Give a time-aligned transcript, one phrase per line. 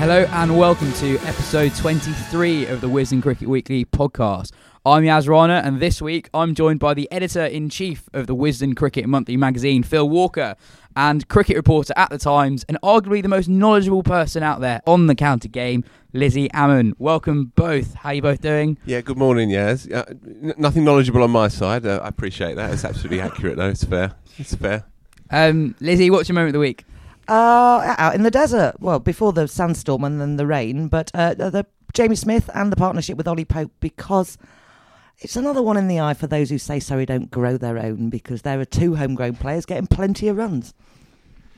[0.00, 4.50] Hello and welcome to episode 23 of the Wisden Cricket Weekly podcast.
[4.86, 8.34] I'm Yas Rana, and this week I'm joined by the editor in chief of the
[8.34, 10.56] Wisden Cricket Monthly magazine, Phil Walker,
[10.96, 15.06] and cricket reporter at the Times, and arguably the most knowledgeable person out there on
[15.06, 16.94] the counter game, Lizzy Ammon.
[16.98, 17.92] Welcome both.
[17.92, 18.78] How are you both doing?
[18.86, 19.86] Yeah, good morning, Yas.
[19.86, 21.84] Uh, n- nothing knowledgeable on my side.
[21.84, 22.72] Uh, I appreciate that.
[22.72, 23.68] It's absolutely accurate, though.
[23.68, 24.14] It's fair.
[24.38, 24.86] It's fair.
[25.30, 26.86] Um, Lizzy, what's your moment of the week?
[27.28, 28.74] Uh, out in the desert.
[28.80, 32.76] Well, before the sandstorm and then the rain, but uh, the Jamie Smith and the
[32.76, 34.38] partnership with Ollie Pope because
[35.18, 38.10] it's another one in the eye for those who say Surrey don't grow their own
[38.10, 40.74] because there are two homegrown players getting plenty of runs.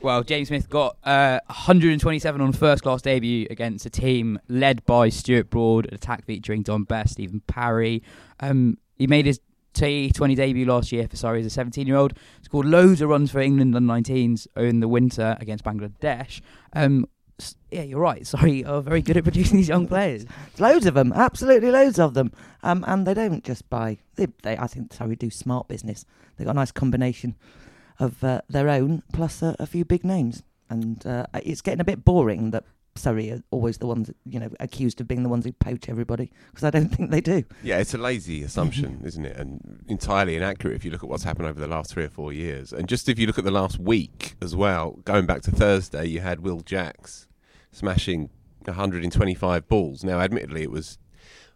[0.01, 5.07] Well, James Smith got uh, 127 on first class debut against a team led by
[5.07, 8.03] Stuart Broad, an attack featuring Dom Bess, Stephen Parry.
[8.41, 9.39] Um, he made his
[9.73, 12.13] T20 debut last year for Surrey as a 17 year old.
[12.41, 16.41] Scored loads of runs for England under 19s in the winter against Bangladesh.
[16.73, 17.07] Um,
[17.71, 18.25] yeah, you're right.
[18.27, 20.25] Surrey are very good at producing these young players.
[20.59, 22.31] Loads of them, absolutely loads of them.
[22.61, 23.97] Um, and they don't just buy.
[24.15, 26.05] They, they, I think Surrey do smart business.
[26.37, 27.35] They've got a nice combination
[27.99, 30.43] of uh, their own plus a, a few big names.
[30.69, 32.63] And uh, it's getting a bit boring that
[32.95, 36.31] Surrey are always the ones, you know, accused of being the ones who poach everybody
[36.51, 37.43] because I don't think they do.
[37.63, 39.35] Yeah, it's a lazy assumption, isn't it?
[39.37, 42.31] And entirely inaccurate if you look at what's happened over the last three or four
[42.31, 42.71] years.
[42.71, 46.05] And just if you look at the last week as well, going back to Thursday,
[46.05, 47.27] you had Will Jacks
[47.71, 48.29] smashing
[48.65, 50.03] 125 balls.
[50.03, 50.97] Now, admittedly, it was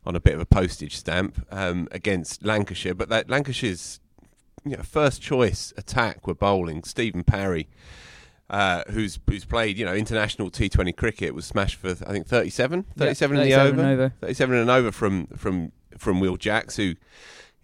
[0.05, 3.99] on a bit of a postage stamp um, against Lancashire, but that Lancashire's
[4.65, 7.67] you know, first choice attack were bowling Stephen Parry.
[8.50, 12.85] Uh, who's who's played you know international T20 cricket was smashed for I think 37
[12.96, 13.90] 37 in the 37 over.
[13.90, 14.13] over.
[14.22, 16.96] 37 and over from from from Will Jacks, who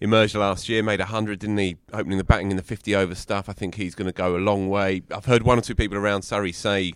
[0.02, 1.78] emerged last year, made 100, didn't he?
[1.94, 3.48] Opening the batting in the 50 over stuff.
[3.48, 5.04] I think he's going to go a long way.
[5.12, 6.94] I've heard one or two people around Surrey say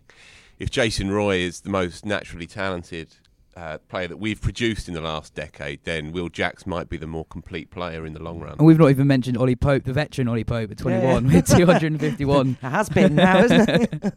[0.60, 3.16] if Jason Roy is the most naturally talented
[3.58, 7.08] uh, player that we've produced in the last decade, then Will Jacks might be the
[7.08, 8.54] more complete player in the long run.
[8.60, 11.36] And we've not even mentioned Ollie Pope, the veteran Ollie Pope at 21 Yeah.
[11.38, 12.58] with 251.
[12.62, 13.92] It has been now, isn't it?
[14.02, 14.14] that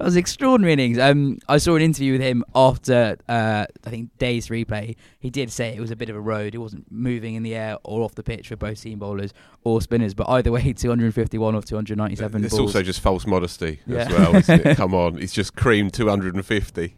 [0.00, 0.98] was extraordinary innings.
[0.98, 4.96] Um, I saw an interview with him after uh, I think days replay.
[5.18, 6.54] He did say it was a bit of a road.
[6.54, 9.34] It wasn't moving in the air or off the pitch for both seam bowlers
[9.64, 10.14] or spinners.
[10.14, 12.60] But either way, 251 of 297 It's balls.
[12.74, 14.34] also just false modesty as well.
[14.36, 14.76] Isn't it?
[14.78, 16.94] Come on, he's just creamed 250.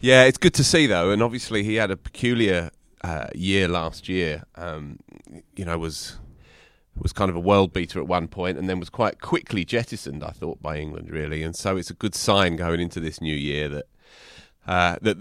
[0.00, 2.70] Yeah, it's good to see though, and obviously he had a peculiar
[3.02, 4.44] uh, year last year.
[4.56, 4.98] Um,
[5.54, 6.18] you know, was
[6.96, 10.24] was kind of a world beater at one point, and then was quite quickly jettisoned.
[10.24, 13.34] I thought by England really, and so it's a good sign going into this new
[13.34, 13.86] year that.
[14.66, 15.16] Uh, that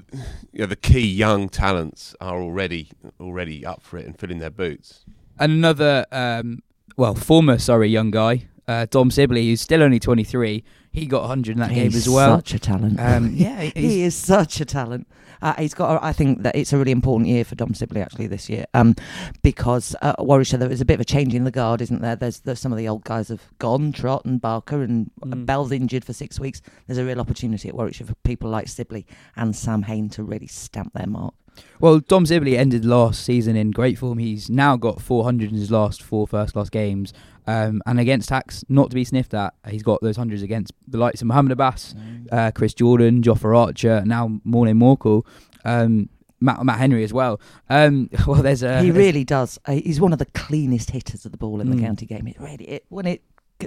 [0.52, 2.90] you know, the key young talents are already
[3.22, 5.06] already up for it and filling their boots.
[5.40, 6.62] and another, um,
[6.98, 10.64] well, former sorry young guy, uh, Dom Sibley, who's still only 23.
[10.92, 12.38] He got 100 in that game as well.
[12.38, 13.00] Such a talent.
[13.00, 15.08] Um, yeah, he is such a talent.
[15.42, 16.04] Uh, he's got.
[16.04, 18.96] I think that it's a really important year for Dom Sibley actually this year, um,
[19.42, 22.16] because uh, Warwickshire there is a bit of a change in the guard, isn't there?
[22.16, 25.46] There's, there's some of the old guys have gone, Trott and Barker, and Mm.
[25.46, 26.62] Bell's injured for six weeks.
[26.88, 29.06] There's a real opportunity at Warwickshire for people like Sibley
[29.36, 31.34] and Sam Hain to really stamp their mark.
[31.80, 34.18] Well, Dom Sibley ended last season in great form.
[34.18, 37.14] He's now got 400 in his last four first class games.
[37.50, 40.98] Um, and against Tax, not to be sniffed at, he's got those hundreds against the
[40.98, 41.96] likes of Mohammed Abbas,
[42.32, 45.26] uh, Chris Jordan, Jofra Archer, now Morne Morkel,
[45.66, 46.10] um,
[46.42, 47.40] Matt, Matt Henry as well.
[47.70, 48.82] Um, well, there's a.
[48.82, 49.58] he really does.
[49.66, 51.76] Uh, he's one of the cleanest hitters of the ball in Mm.
[51.78, 52.28] the county game.
[52.28, 53.24] It really, it, when it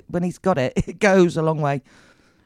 [0.06, 1.82] when he's got it, it goes a long way.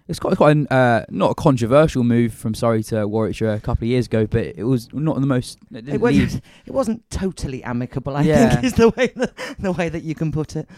[0.08, 3.84] It's quite quite an, uh, not a controversial move from Surrey to Warwickshire a couple
[3.84, 5.58] of years ago, but it was not the most.
[5.72, 8.16] It, It, didn't was, leave- it wasn't totally amicable.
[8.16, 8.50] I Yeah.
[8.54, 10.68] think is the way that, the way that you can put it.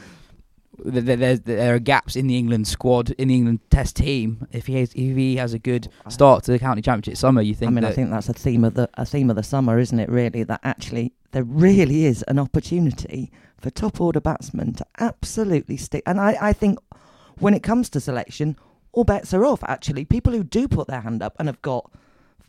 [0.82, 4.46] Th- th- there's, there are gaps in the England squad, in the England Test team.
[4.52, 7.54] If he has, if he has a good start to the county championship summer, you
[7.54, 9.78] think I mean, I think that's a theme of the a theme of the summer,
[9.78, 10.08] isn't it?
[10.08, 16.02] Really, that actually there really is an opportunity for top order batsmen to absolutely stick.
[16.06, 16.78] And I, I think
[17.38, 18.56] when it comes to selection,
[18.92, 19.62] all bets are off.
[19.64, 21.90] Actually, people who do put their hand up and have got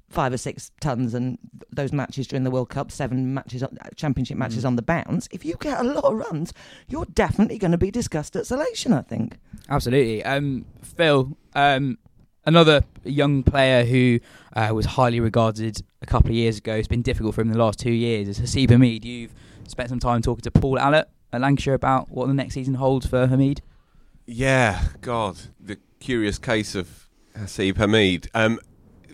[0.09, 1.37] five or six tons and
[1.71, 3.63] those matches during the World Cup, seven matches,
[3.95, 4.67] championship matches Mm.
[4.67, 5.27] on the bounce.
[5.31, 6.51] If you get a lot of runs,
[6.87, 8.91] you're definitely going to be discussed at selection.
[8.93, 9.37] I think.
[9.69, 10.23] Absolutely.
[10.25, 11.97] Um, Phil, um,
[12.45, 14.19] another young player who
[14.55, 16.73] uh, was highly regarded a couple of years ago.
[16.75, 18.27] It's been difficult for him the last two years.
[18.27, 19.05] Is Haseeb Hameed.
[19.05, 19.33] You've
[19.67, 23.05] spent some time talking to Paul Allott at Lancashire about what the next season holds
[23.05, 23.59] for Hameed.
[24.25, 27.07] Yeah, God, the curious case of
[27.37, 28.27] Haseeb Hameed.
[28.33, 28.59] Um,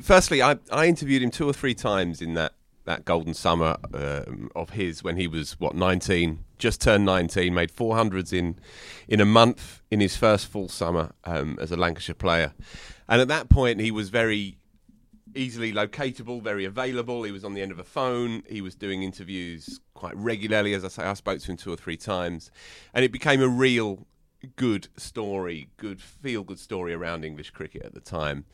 [0.02, 2.54] firstly, I, I interviewed him two or three times in that,
[2.86, 7.72] that golden summer um, of his when he was what nineteen, just turned nineteen, made
[7.72, 8.60] four hundreds in
[9.08, 12.54] in a month in his first full summer um, as a Lancashire player,
[13.08, 14.58] and at that point he was very
[15.34, 17.24] easily locatable, very available.
[17.24, 18.44] He was on the end of a phone.
[18.48, 20.74] He was doing interviews quite regularly.
[20.74, 22.52] As I say, I spoke to him two or three times,
[22.94, 24.08] and it became a real
[24.56, 28.46] good story, good feel good story around English cricket at the time.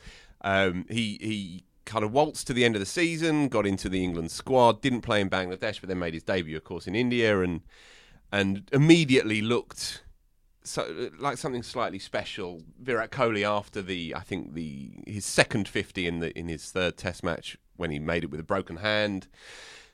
[0.43, 4.03] Um, he he kind of waltzed to the end of the season, got into the
[4.03, 7.41] England squad, didn't play in Bangladesh, but then made his debut, of course, in India,
[7.41, 7.61] and
[8.31, 10.03] and immediately looked
[10.63, 12.61] so like something slightly special.
[12.79, 16.97] Virat Kohli after the I think the his second fifty in the in his third
[16.97, 19.27] Test match when he made it with a broken hand,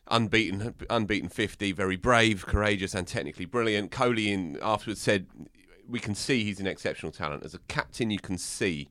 [0.07, 3.91] unbeaten unbeaten fifty, very brave, courageous, and technically brilliant.
[3.91, 5.27] Kohli in afterwards said,
[5.87, 8.11] "We can see he's an exceptional talent as a captain.
[8.11, 8.89] You can see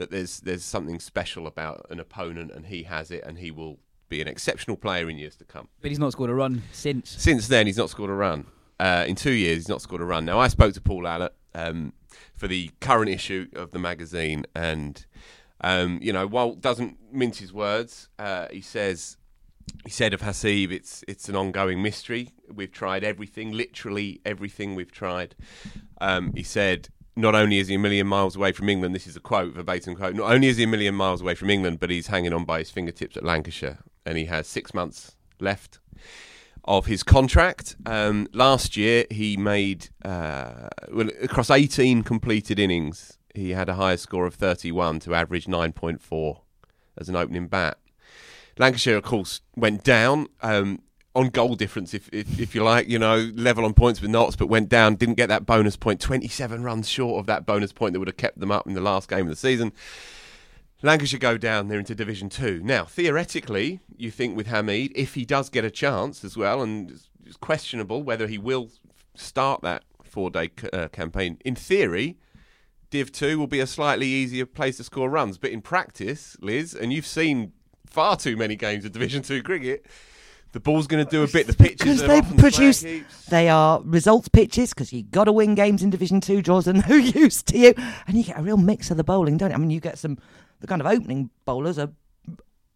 [0.00, 3.78] that there's there's something special about an opponent, and he has it, and he will."
[4.08, 5.68] Be an exceptional player in years to come.
[5.80, 7.10] But he's not scored a run since.
[7.10, 8.44] Since then, he's not scored a run.
[8.80, 10.24] Uh, in two years, he's not scored a run.
[10.24, 11.92] Now, I spoke to Paul Allott um,
[12.34, 15.06] for the current issue of the magazine, and
[15.60, 18.08] um, you know, Walt doesn't mince his words.
[18.18, 19.16] Uh, he says
[19.84, 22.30] he said of Haseeb, it's it's an ongoing mystery.
[22.52, 25.36] We've tried everything, literally everything we've tried.
[26.00, 26.88] Um, he said.
[27.16, 29.96] Not only is he a million miles away from England, this is a quote, verbatim
[29.96, 30.14] quote.
[30.14, 32.60] Not only is he a million miles away from England, but he's hanging on by
[32.60, 35.80] his fingertips at Lancashire, and he has six months left
[36.64, 37.76] of his contract.
[37.86, 43.96] Um, last year, he made uh, well, across 18 completed innings, he had a higher
[43.96, 46.40] score of 31 to average 9.4
[46.96, 47.78] as an opening bat.
[48.58, 50.82] Lancashire, of course, went down um,
[51.14, 54.36] on goal difference, if, if if you like, you know, level on points with Notts,
[54.36, 57.92] but went down, didn't get that bonus point, 27 runs short of that bonus point
[57.94, 59.72] that would have kept them up in the last game of the season.
[60.82, 62.60] Lancashire go down, they're into Division 2.
[62.64, 66.88] Now, theoretically, you think with Hameed, if he does get a chance as well, and
[66.90, 68.70] it's- it's questionable whether he will
[69.14, 72.16] start that four day uh, campaign, in theory,
[72.90, 75.38] Div 2 will be a slightly easier place to score runs.
[75.38, 77.52] But in practice, Liz, and you've seen
[77.86, 79.84] far too many games of Division 2 cricket,
[80.52, 81.46] the ball's going to do a bit.
[81.46, 83.26] The pitches Because they produce- heaps.
[83.26, 86.42] They are results pitches because you got to win games in Division Two.
[86.42, 87.74] Draws are no use to you,
[88.06, 89.54] and you get a real mix of the bowling, don't you?
[89.56, 90.18] I mean, you get some
[90.60, 91.90] the kind of opening bowlers are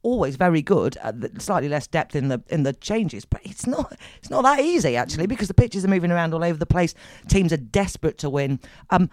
[0.02, 0.96] always very good.
[0.98, 4.42] At the, slightly less depth in the in the changes, but it's not it's not
[4.42, 6.94] that easy actually because the pitches are moving around all over the place.
[7.28, 8.60] Teams are desperate to win.
[8.90, 9.10] Um,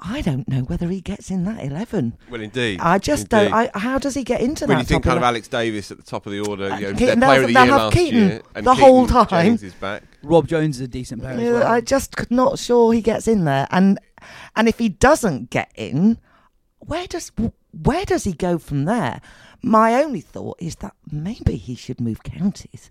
[0.00, 2.18] I don't know whether he gets in that eleven.
[2.30, 2.80] Well, indeed.
[2.80, 3.50] I just indeed.
[3.50, 3.52] don't.
[3.54, 4.82] I, how does he get into When that?
[4.82, 6.98] you think kind of Alex Davies at the top of the order, Uh, you know,
[6.98, 9.28] Keaton, player of the year have last Keaton year, and the whole time.
[9.28, 10.02] James is back.
[10.22, 11.66] Rob Jones is a decent player as Yeah, well.
[11.68, 13.98] I just could not sure he gets in there, and
[14.56, 16.18] and if he doesn't get in,
[16.80, 17.30] where does
[17.72, 19.20] where does he go from there?
[19.62, 22.90] My only thought is that maybe he should move counties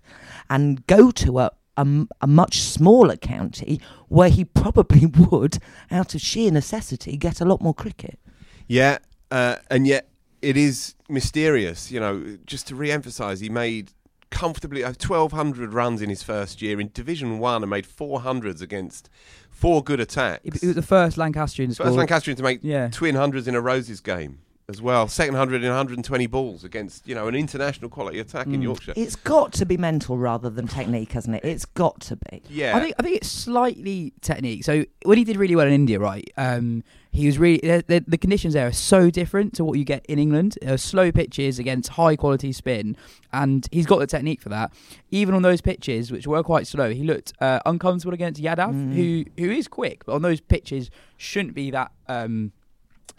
[0.50, 1.86] and go to a a,
[2.20, 5.58] a much smaller county where he probably would,
[5.90, 8.18] out of sheer necessity, get a lot more cricket.
[8.66, 8.98] Yeah,
[9.30, 10.08] uh, and yet
[10.42, 11.90] it is mysterious.
[11.90, 13.92] You know, just to re-emphasise, he made
[14.30, 19.08] comfortably uh, 1,200 runs in his first year in Division One, and made 400s against
[19.50, 20.60] four good attacks.
[20.60, 21.96] He, was the first Lancastrian to First.
[21.96, 22.88] Lancastrian to make Yeah.
[22.88, 25.06] twin hundreds in a Roses game as well.
[25.08, 28.62] Second hundred in 120 balls against you know an international quality attack in Mm.
[28.64, 28.92] Yorkshire.
[28.96, 31.44] It's got to be mental rather than technique, hasn't it?
[31.44, 32.42] It's got to be.
[32.48, 34.64] yeah, I think I think it's slightly technique.
[34.64, 36.28] So when he did really well in India, right?
[36.36, 39.84] Um, he was really the, the, the conditions there are so different to what you
[39.84, 40.58] get in England.
[40.66, 42.96] Uh, slow pitches against high quality spin,
[43.32, 44.72] and he's got the technique for that.
[45.12, 48.94] Even on those pitches, which were quite slow, he looked uh, uncomfortable against Yadav, Mm.
[48.94, 51.92] who who is quick, but on those pitches shouldn't be that.
[52.08, 52.50] Um,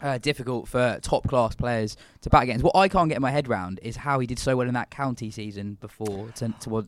[0.00, 2.64] uh, difficult for top class players to bat against.
[2.64, 4.90] What I can't get my head round is how he did so well in that
[4.90, 6.82] county season before to to, uh,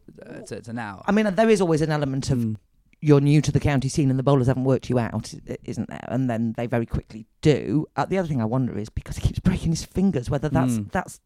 [0.46, 1.02] to, to now.
[1.06, 2.56] I mean, there is always an element of Mm.
[3.00, 5.32] you're new to the county scene and the bowlers haven't worked you out,
[5.64, 6.04] isn't there?
[6.08, 7.86] And then they very quickly do.
[7.96, 10.72] Uh, the other thing I wonder is because he keeps breaking his fingers, whether that's
[10.78, 10.90] Mm.
[10.92, 11.20] that's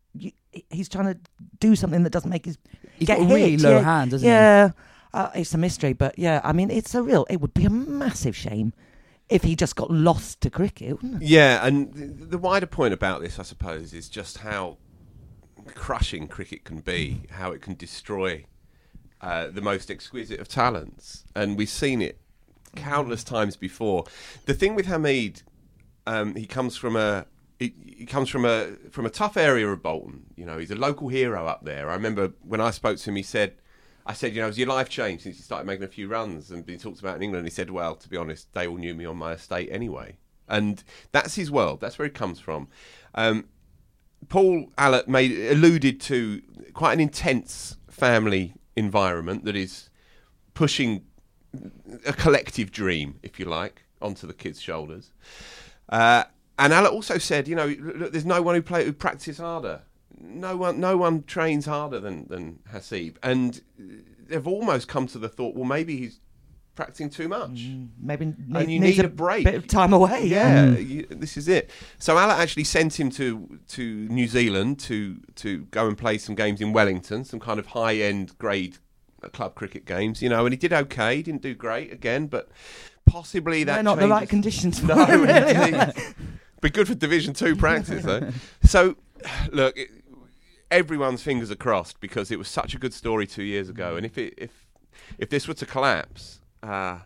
[0.71, 1.19] he's trying to
[1.61, 2.59] do something that doesn't make his
[2.99, 3.83] He's get got really hit, low yeah.
[3.83, 4.31] hands, doesn't he?
[4.33, 4.71] yeah.
[5.15, 7.27] Uh, it's a mystery, but yeah, I mean, it's a real.
[7.29, 8.73] It would be a massive shame
[9.33, 10.99] if he just got lost to cricket?
[11.21, 11.93] Yeah, and
[12.31, 14.77] the, wider point about this, I suppose, is just how
[15.75, 18.45] crushing cricket can be, how it can destroy
[19.21, 22.21] uh, the most exquisite of talents, and we've seen it
[22.77, 24.05] countless times before.
[24.47, 25.43] The thing with Hameed,
[26.07, 27.27] um, he comes from a
[27.59, 30.25] he comes from a from a tough area of Bolton.
[30.37, 31.89] You know, he's a local hero up there.
[31.89, 33.55] I remember when I spoke to him, he said.
[34.05, 36.51] I said, you know, has your life changed since you started making a few runs
[36.51, 37.47] and been talked about in England?
[37.47, 40.17] He said, well, to be honest, they all knew me on my estate anyway.
[40.49, 40.83] And
[41.13, 41.81] that's his world.
[41.81, 42.69] That's where he comes from.
[43.15, 43.47] Um,
[44.29, 46.43] Paul Allott made alluded to
[46.75, 49.89] quite an intense family environment that is
[50.55, 51.05] pushing
[52.07, 55.13] a collective dream, if you like, onto the kids' shoulders.
[55.89, 56.25] Uh,
[56.59, 59.83] and Allott also said, you know, look, there's no one who play who practices harder.
[60.25, 63.61] No one, no one trains harder than than Haseeb, and
[64.29, 66.21] they've almost come to the thought, well, maybe he's
[66.75, 67.51] practicing too much.
[67.51, 69.45] Mm, maybe And you need a break.
[69.45, 70.27] bit of time away.
[70.27, 70.89] Yeah, mm.
[70.89, 71.71] you, this is it.
[71.99, 76.35] So Allott actually sent him to to New Zealand to to go and play some
[76.35, 78.79] games in Wellington, some kind of high end grade
[79.33, 81.17] club cricket games, you know, and he did okay.
[81.17, 82.49] He didn't do great again, but
[83.07, 84.81] possibly that They're not the right conditions.
[84.81, 85.93] For No, really,
[86.61, 88.31] Be good for Division Two practice, though.
[88.65, 88.97] So,
[89.53, 89.91] look, it,
[90.73, 94.05] everyone's fingers are crossed because it was such a good story two years ago, and
[94.05, 94.67] if it, if
[95.19, 97.01] if this were to collapse, uh,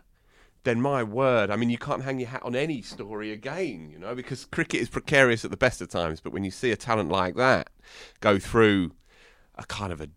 [0.63, 3.99] then my word, I mean, you can't hang your hat on any story again, you
[3.99, 6.21] know, because cricket is precarious at the best of times.
[6.21, 7.69] But when you see a talent like that
[8.21, 8.91] go through
[9.55, 10.09] a kind of a, a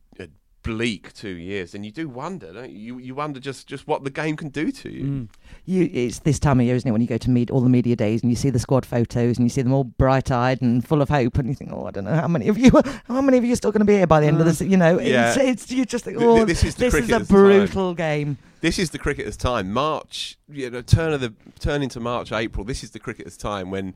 [0.62, 2.78] bleak two years, and you do wonder, don't you?
[2.78, 5.04] You, you wonder just, just what the game can do to you.
[5.04, 5.28] Mm.
[5.64, 7.68] You, it's this time of year, isn't it, when you go to meet all the
[7.70, 10.86] media days and you see the squad photos and you see them all bright-eyed and
[10.86, 12.70] full of hope, and you think, oh, I don't know how many of you,
[13.06, 14.60] how many of you are still going to be here by the end of this?
[14.60, 15.30] You know, Yeah.
[15.30, 17.28] it's, it's you just think, Th- th- oh, this is the this is a cricketer's
[17.28, 17.36] time.
[17.36, 18.38] brutal game.
[18.60, 19.72] this is the cricketer's time.
[19.72, 22.64] March, you know, turn of the turn into March, April.
[22.64, 23.94] This is the cricketer's time when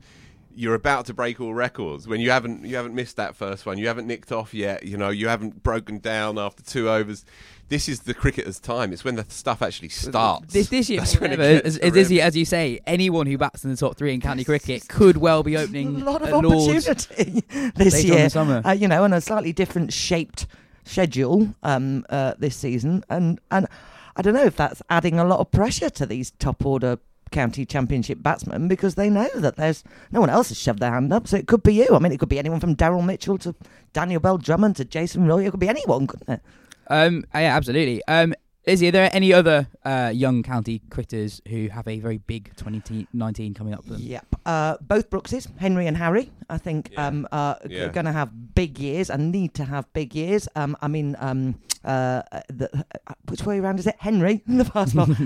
[0.55, 2.07] you're about to break all records.
[2.07, 4.83] When you haven't you haven't missed that first one, you haven't nicked off yet.
[4.83, 7.25] You know, you haven't broken down after two overs.
[7.67, 8.93] This is the cricketer's time.
[8.93, 10.53] It's when the stuff actually starts.
[10.53, 12.27] This, this year, That's when it however, gets as, as, as, you, horrific.
[12.27, 15.41] as you say, anyone who bats in the top three in county cricket could well
[15.43, 17.43] be opening a lot of at opportunity
[17.75, 18.23] this later in year.
[18.25, 18.61] the summer.
[18.63, 20.45] Uh, you know, and a slightly different shaped
[20.83, 23.67] schedule um, uh, this season, and and
[24.15, 26.99] I don't know if that's adding a lot of pressure to these top order
[27.31, 31.11] county championship batsmen because they know that there's no one else has shoved their hand
[31.11, 31.87] up, so it could be you.
[31.91, 33.55] I mean, it could be anyone from Daryl Mitchell to
[33.93, 35.45] Daniel Bell Drummond to Jason Roy.
[35.45, 36.41] It could be anyone, couldn't it?
[36.87, 38.03] Um, yeah, absolutely.
[38.07, 38.33] Um,
[38.67, 43.53] Lizzy, are there any other uh, young county cricketers who have a very big 2019
[43.53, 44.01] coming up for them?
[44.01, 44.25] Yep.
[44.45, 47.07] Uh, both Brookses, Henry and Harry, I think, Yeah.
[47.07, 47.89] um, are Yeah.
[47.89, 50.47] going to have big years and need to have big years.
[50.55, 52.69] Um, I mean, um, uh, uh, the,
[53.07, 53.95] uh, which way around is it?
[53.99, 55.07] Henry, the fast ball.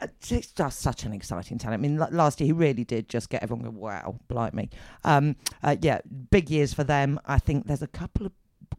[0.00, 1.78] Uh, It's just such an exciting talent.
[1.78, 4.70] I mean, la- last year he really did just get everyone going, wow, blimey.
[5.04, 6.00] Um, uh, yeah,
[6.30, 7.20] big years for them.
[7.26, 8.32] I think there's a couple of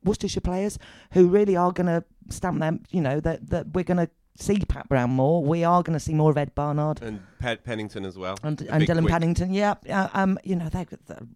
[0.03, 0.77] Worcestershire players
[1.11, 4.59] who really are going to stamp them, you know, that, that we're going to see
[4.59, 5.43] Pat Brown more.
[5.43, 7.01] We are going to see more of Ed Barnard.
[7.01, 8.37] and Pat Pennington as well.
[8.43, 9.11] And, and Dillon quick.
[9.11, 10.85] Paddington, yeah, uh, um, you know, they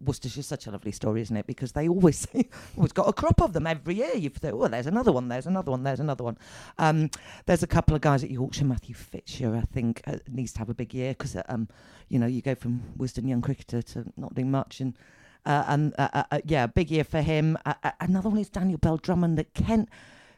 [0.04, 1.46] Worcestershire's such a lovely story, isn't it?
[1.46, 2.26] Because they always
[2.76, 4.14] always got a crop of them every year.
[4.14, 6.38] You thought, oh, there's another one, there's another one, there's another one.
[6.78, 7.10] Um,
[7.46, 8.64] there's a couple of guys at Yorkshire.
[8.64, 11.68] Matthew Fisher, I think, uh, needs to have a big year because, um,
[12.08, 14.96] you know, you go from Wisden young cricketer to not doing much, and
[15.44, 17.58] uh, and uh, uh, uh, yeah, big year for him.
[17.66, 19.88] Uh, uh, another one is Daniel Bell Drummond at Kent,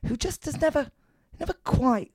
[0.07, 0.91] who just has never,
[1.41, 2.11] never quite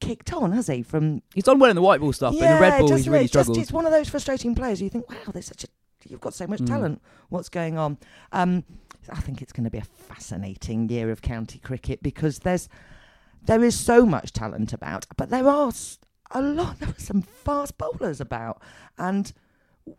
[0.00, 0.82] kicked on, has he?
[0.82, 3.08] From He's done well in the white ball stuff, but in the red ball he's
[3.08, 3.58] really just- struggled.
[3.58, 4.80] it's one of those frustrating players.
[4.82, 5.68] You think, wow, there's such a
[6.06, 6.66] you've got so much Mm.
[6.66, 7.02] talent.
[7.30, 7.96] What's going on?
[8.30, 8.64] Um,
[9.10, 12.68] I think it's going to be a fascinating year of county cricket because there's
[13.46, 15.72] there is so much talent about, but there are
[16.32, 16.78] a lot.
[16.80, 18.60] There are some fast bowlers about,
[18.98, 19.32] and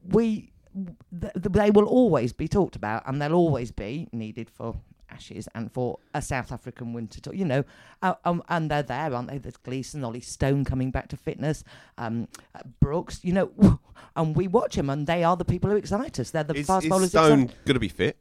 [0.03, 4.75] we th- th- they will always be talked about, and they'll always be needed for
[5.09, 7.33] Ashes and for a South African winter tour.
[7.33, 7.63] You know,
[8.01, 9.37] uh, um, and they're there, aren't they?
[9.37, 11.63] There's Gleeson, Ollie Stone coming back to fitness,
[11.97, 13.19] um, uh, Brooks.
[13.23, 13.79] You know,
[14.15, 16.31] and we watch them, and they are the people who excite us.
[16.31, 17.09] They're the Is, fast is bowlers.
[17.09, 18.17] Stone excite- going to be fit?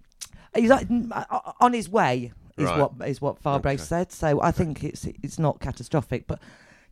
[0.55, 2.33] He's like, mm, uh, on his way.
[2.57, 2.79] Is Right.
[2.79, 3.77] what is what Farbrace Okay.
[3.79, 4.13] said.
[4.13, 6.39] So I think it's it's not catastrophic, but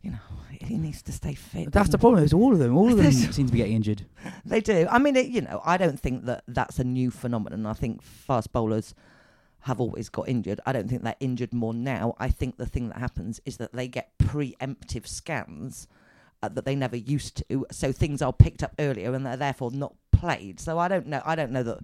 [0.01, 0.17] you know,
[0.49, 1.71] he needs to stay fit.
[1.71, 2.21] That's the problem.
[2.21, 2.75] It's all of them.
[2.75, 4.05] All of them seem to be getting injured.
[4.45, 4.85] They do.
[4.91, 7.65] I mean, it, you know, I don't think that that's a new phenomenon.
[7.65, 8.93] I think fast bowlers
[9.63, 10.59] have always got injured.
[10.65, 12.15] I don't think they're injured more now.
[12.19, 15.87] I think the thing that happens is that they get preemptive scans
[16.41, 19.71] uh, that they never used to, so things are picked up earlier and they're therefore
[19.71, 20.59] not played.
[20.59, 21.21] So I don't know.
[21.25, 21.79] I don't know that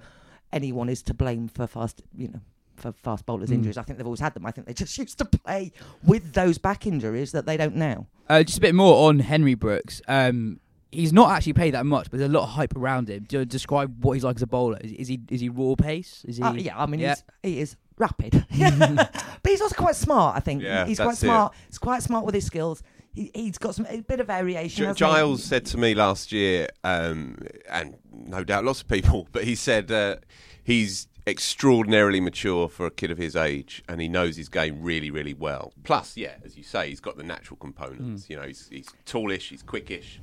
[0.52, 2.42] anyone is to blame for fast, you know.
[2.76, 3.56] For fast bowlers' Mm.
[3.56, 4.46] injuries, I think they've always had them.
[4.46, 8.08] I think they just used to play with those back injuries that they don't now.
[8.30, 10.02] Uh, just a bit more on Henry Brooks.
[10.08, 13.26] Um, he's not actually paid that much, but there's a lot of hype around him.
[13.28, 14.78] Do you describe what he's like as a bowler?
[14.82, 16.24] Is, is he is he raw pace?
[16.28, 16.44] Is he?
[16.44, 17.16] Uh, yeah, I mean, Yeah.
[17.44, 18.46] He's, he is rapid.
[18.58, 19.12] but
[19.48, 20.64] he's also quite smart, I think.
[20.64, 21.28] Yeah, he's quite that's it.
[21.28, 21.54] smart.
[21.68, 22.82] He's quite smart with his skills.
[23.14, 24.84] He, he's got some a bit of variation.
[24.84, 25.00] Gi- hasn't he?
[25.00, 27.38] Giles said to me last year, um,
[27.70, 30.18] and no doubt lots of people, but he said uh,
[30.64, 35.12] he's extraordinarily mature for a kid of his age, and he knows his game really,
[35.12, 35.74] really well.
[35.84, 38.30] Plus, yeah, as you say, he's got the natural components.
[38.30, 40.20] You know, he's, he's tallish, he's quickish.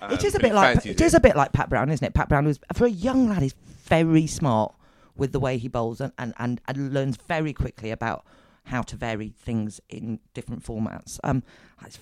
[0.00, 2.14] Um, It is a bit like it is a bit like Pat Brown, isn't it?
[2.14, 3.42] Pat Brown was for a young lad.
[3.42, 4.74] He's very smart
[5.16, 8.24] with the way he bowls and, and, and, and learns very quickly about
[8.64, 11.18] how to vary things in different formats.
[11.24, 11.42] Um,
[11.84, 11.98] it's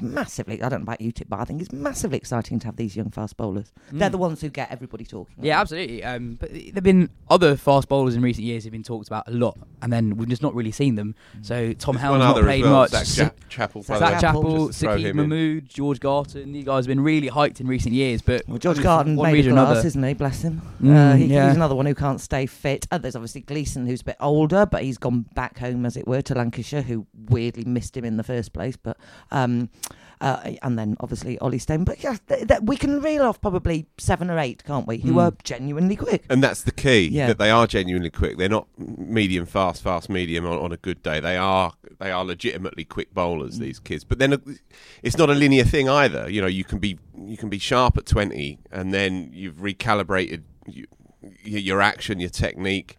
[0.00, 0.62] massively.
[0.62, 3.10] I don't know about you, but I think it's massively exciting to have these young
[3.10, 3.72] fast bowlers.
[3.90, 5.34] They're the ones who get everybody talking.
[5.40, 6.04] Yeah, absolutely.
[6.04, 9.32] Um, but there've been other fast bowlers in recent years who've been talked about a
[9.32, 11.14] lot, and then we've just not really seen them.
[11.42, 12.90] So Tom There's Helm's not played well, much.
[12.90, 13.82] Zak Sa- Cha- Chappell.
[13.82, 14.20] Zak by the Zak.
[14.20, 15.14] Chappell, Just Saqib.
[15.14, 16.52] Mahmood, George Garton.
[16.52, 19.32] These guys have been really hyped in recent years, but Well, George for Garden one
[19.32, 19.86] made reason a or glass, another.
[19.88, 20.14] isn't he?
[20.14, 20.62] Bless him.
[20.82, 21.46] Mm, uh, he, yeah.
[21.48, 22.86] He's another one who can't stay fit.
[22.90, 26.06] Uh, there's obviously Gleeson, who's a bit older, but he's gone back home, as it
[26.06, 28.76] were, to Lancashire, who weirdly missed him in the first place.
[28.76, 28.96] But
[29.30, 29.68] um,
[30.20, 31.84] uh, and then obviously Ollie Stone.
[31.84, 34.98] But yeah, th- th- we can reel off probably seven or eight, can't we?
[34.98, 35.22] Who Mm.
[35.22, 36.24] are genuinely quick.
[36.30, 37.08] And that's the key.
[37.08, 37.26] Yeah.
[37.26, 38.38] That they are genuinely quick.
[38.38, 41.20] They're not medium fast, fast medium on, on a good day.
[41.20, 43.58] They are they are legitimately quick bowlers.
[43.58, 44.04] These kids.
[44.04, 44.38] But then uh,
[45.02, 46.30] it's not a linear thing either.
[46.30, 50.42] You know, you can be you can be sharp at twenty, and then you've recalibrated
[50.66, 50.86] you,
[51.42, 52.96] your action, your technique.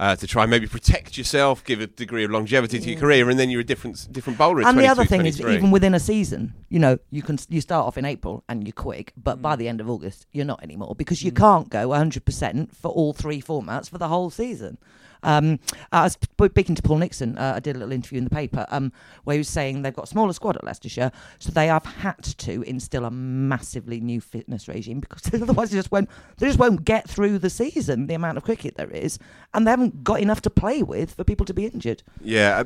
[0.00, 3.28] Uh, to try and maybe protect yourself, give a degree of longevity to your career,
[3.28, 4.62] and then you're a different different bowler.
[4.64, 7.84] And the other thing is, even within a season, you know, you can you start
[7.84, 9.42] off in April and you're quick, but Mm.
[9.42, 13.12] by the end of August, you're not anymore because you can't go 100% for all
[13.12, 14.78] three formats for the whole season.
[15.22, 15.58] Um,
[15.92, 17.36] I was speaking to Paul Nixon.
[17.38, 18.92] Uh, I did a little interview in the paper um,
[19.24, 22.22] where he was saying they've got a smaller squad at Leicestershire, so they have had
[22.22, 26.84] to instill a massively new fitness regime because otherwise they just won't they just won't
[26.84, 28.06] get through the season.
[28.06, 29.18] The amount of cricket there is,
[29.54, 32.02] and they haven't got enough to play with for people to be injured.
[32.20, 32.64] Yeah, uh,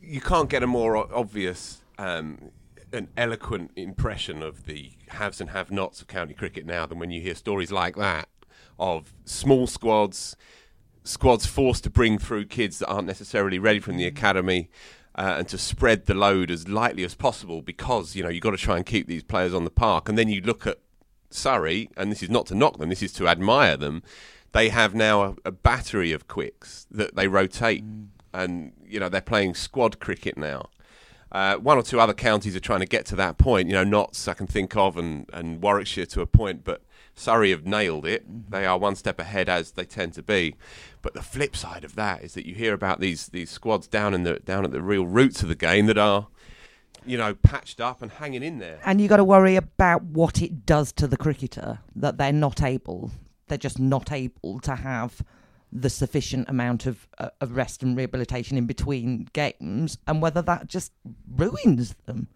[0.00, 2.50] you can't get a more obvious, um,
[2.92, 7.20] an eloquent impression of the haves and have-nots of county cricket now than when you
[7.20, 8.28] hear stories like that
[8.80, 10.36] of small squads,
[11.04, 14.70] squads forced to bring through kids that aren't necessarily ready from the academy.
[15.16, 18.52] Uh, and to spread the load as lightly as possible because you know you've got
[18.52, 20.78] to try and keep these players on the park and then you look at
[21.30, 24.04] Surrey and this is not to knock them this is to admire them
[24.52, 27.84] they have now a, a battery of quicks that they rotate
[28.32, 30.68] and you know they're playing squad cricket now.
[31.32, 33.68] Uh, one or two other counties are trying to get to that point.
[33.68, 36.82] You know, Notts I can think of, and, and Warwickshire to a point, but
[37.14, 38.24] Surrey have nailed it.
[38.50, 40.54] They are one step ahead as they tend to be.
[41.02, 44.14] But the flip side of that is that you hear about these these squads down
[44.14, 46.28] in the down at the real roots of the game that are,
[47.04, 48.80] you know, patched up and hanging in there.
[48.84, 52.62] And you got to worry about what it does to the cricketer that they're not
[52.62, 53.10] able,
[53.48, 55.22] they're just not able to have
[55.72, 60.66] the sufficient amount of uh, of rest and rehabilitation in between games, and whether that
[60.66, 60.92] just
[61.36, 62.28] ruins them.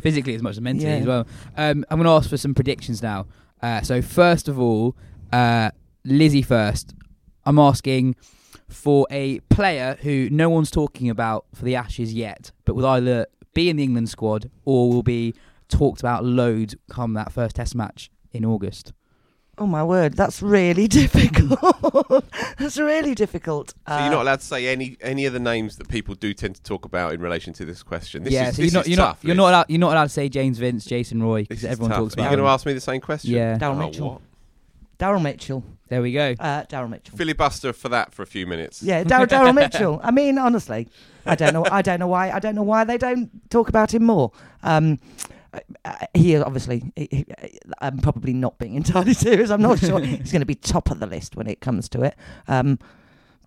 [0.00, 0.98] physically as much as mentally Yeah.
[0.98, 1.26] as well.
[1.56, 3.26] Um, I'm going to ask for some predictions now.
[3.64, 4.94] Uh, so first of all,
[5.32, 5.70] uh,
[6.04, 6.94] Lizzy first.
[7.46, 8.14] I'm asking
[8.68, 13.26] for a player who no one's talking about for the Ashes yet, but will either
[13.54, 15.32] be in the England squad or will be
[15.68, 18.92] talked about loads come that first Test match in August.
[19.56, 22.24] Oh my word, that's really difficult.
[22.58, 23.72] that's really difficult.
[23.86, 26.56] So you're not allowed to say any any of the names that people do tend
[26.56, 28.24] to talk about in relation to this question.
[28.24, 29.36] This yeah, is, so this you're not is you're tough, not you're Liz.
[29.38, 31.90] not allowed you're not allowed to say James Vince, Jason Roy This because is everyone
[31.90, 31.98] tough.
[32.00, 32.30] talks Are you about.
[32.36, 33.30] going to ask me the same question?
[33.32, 34.08] Yeah, Daryl Oh, Mitchell.
[34.10, 34.20] what?
[34.98, 35.64] Daryl Mitchell.
[35.88, 36.34] there we go.
[36.38, 37.16] Uh, Daryl Mitchell.
[37.16, 38.82] Filibuster for that for a few minutes.
[38.82, 40.00] Yeah, Dar- Daryl Mitchell.
[40.02, 40.88] I mean, honestly,
[41.26, 41.64] I don't know.
[41.70, 42.30] I don't know why.
[42.30, 44.30] I don't know why they don't talk about him more.
[44.62, 45.33] Um, uh,
[46.14, 46.92] he obviously.
[46.96, 47.24] He,
[47.80, 49.50] I'm probably not being entirely serious.
[49.50, 52.02] I'm not sure he's going to be top of the list when it comes to
[52.02, 52.16] it.
[52.48, 52.78] Um,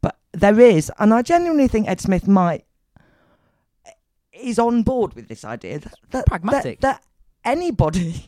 [0.01, 2.65] but there is, and I genuinely think Ed Smith might
[4.33, 6.79] is on board with this idea that, that Pragmatic.
[6.81, 7.03] that, that
[7.43, 8.27] anybody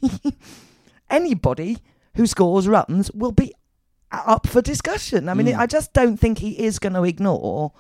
[1.10, 1.78] anybody
[2.16, 3.54] who scores runs will be
[4.12, 5.30] up for discussion.
[5.30, 5.60] I mean, Mm.
[5.60, 7.72] I just don't think he is going to ignore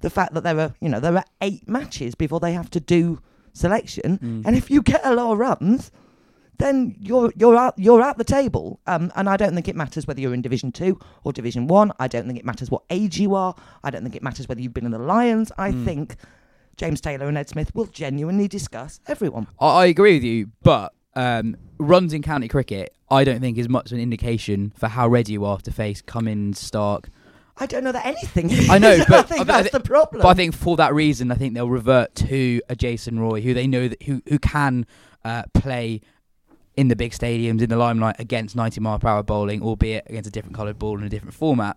[0.00, 2.80] the fact that there are, you know, there are eight matches before they have to
[2.80, 3.20] do
[3.52, 4.42] selection, Mm.
[4.46, 5.90] and if you get a lot of runs,
[6.58, 8.80] then you're you're out you're at the table.
[8.86, 11.92] Um, and I don't think it matters whether you're in Division Two or Division One.
[11.98, 13.54] I don't think it matters what age you are.
[13.82, 15.50] I don't think it matters whether you've been in the Lions.
[15.56, 15.84] I Mm.
[15.84, 16.16] think
[16.76, 19.46] James Taylor and Ed Smith will genuinely discuss everyone.
[19.58, 23.68] I, I agree with you, but um, runs in county cricket, I don't think is
[23.68, 27.06] much of an indication for how ready you are to face Cummins, Starc.
[27.60, 28.50] I don't know that anything.
[28.70, 30.22] I know, but I think I- I that's thi- the problem.
[30.22, 33.54] But I think for that reason, I think they'll revert to a Jason Roy, who
[33.54, 34.86] they know that who who can
[35.24, 36.00] uh, play
[36.76, 40.28] in the big stadiums in the limelight against 90 mile per hour bowling, albeit against
[40.28, 41.76] a different coloured ball in a different format.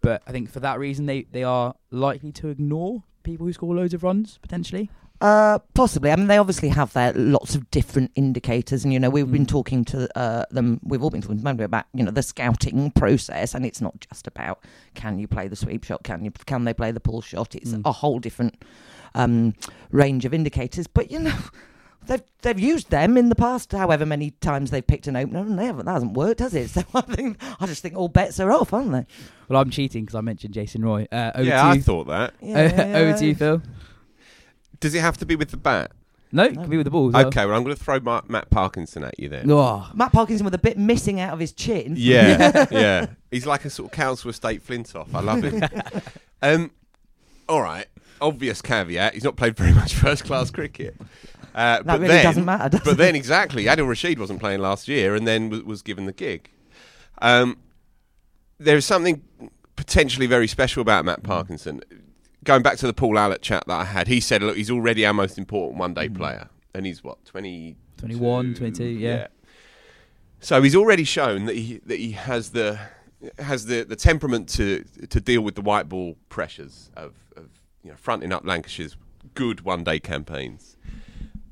[0.00, 3.74] But I think for that reason, they they are likely to ignore people who score
[3.74, 4.90] loads of runs potentially.
[5.20, 6.10] Uh, possibly.
[6.10, 9.46] I mean, they obviously have their lots of different indicators, and you know, we've been
[9.46, 9.48] Mm.
[9.48, 10.80] talking to uh, them.
[10.82, 13.94] We've all been talking to them about you know the scouting process, and it's not
[14.00, 14.58] just about
[14.94, 17.54] can you play the sweep shot, can you can they play the pull shot.
[17.54, 17.82] It's Mm.
[17.86, 18.62] a whole different
[19.14, 19.54] um,
[19.92, 20.86] range of indicators.
[20.86, 21.34] But you know.
[22.06, 25.58] They've they've used them in the past, however many times they've picked an opener, and
[25.58, 25.86] they haven't.
[25.86, 26.68] That hasn't worked, has it?
[26.74, 29.06] So I think I just think all bets are off, aren't they?
[29.48, 31.06] Well, I'm cheating because I mentioned Jason Roy.
[31.10, 31.80] Uh, over yeah, to I you.
[31.82, 32.34] thought that.
[32.42, 33.62] over to you, Phil.
[34.80, 35.92] Does it have to be with the bat?
[36.32, 37.08] No, it can be with the ball.
[37.08, 37.26] as well.
[37.28, 39.48] Okay, well, I'm going to throw Ma- Matt Parkinson at you then.
[39.50, 41.94] Oh, Matt Parkinson with a bit missing out of his chin.
[41.96, 43.06] Yeah, yeah.
[43.30, 45.14] He's like a sort of council estate Flintoff.
[45.14, 45.62] I love him.
[46.42, 46.70] um,
[47.48, 47.86] all right.
[48.20, 50.96] Obvious caveat: he's not played very much first class cricket.
[51.54, 52.98] Uh, That but really then, doesn't matter, does but it?
[52.98, 56.50] then exactly, Adil Rashid wasn't playing last year, and then was, was given the gig.
[57.22, 57.58] Um,
[58.58, 59.22] there is something
[59.76, 61.80] potentially very special about Matt Parkinson.
[62.44, 65.04] Going back to the Paul Allott chat that I had, he said, "Look, he's already
[65.06, 69.28] our most important one-day player, and he's what 20, 21, 22, yeah.
[70.40, 72.78] So he's already shown that he that he has the
[73.38, 77.48] has the, the temperament to to deal with the white ball pressures of, of
[77.82, 78.96] you know fronting up Lancashire's
[79.34, 80.76] good one day campaigns.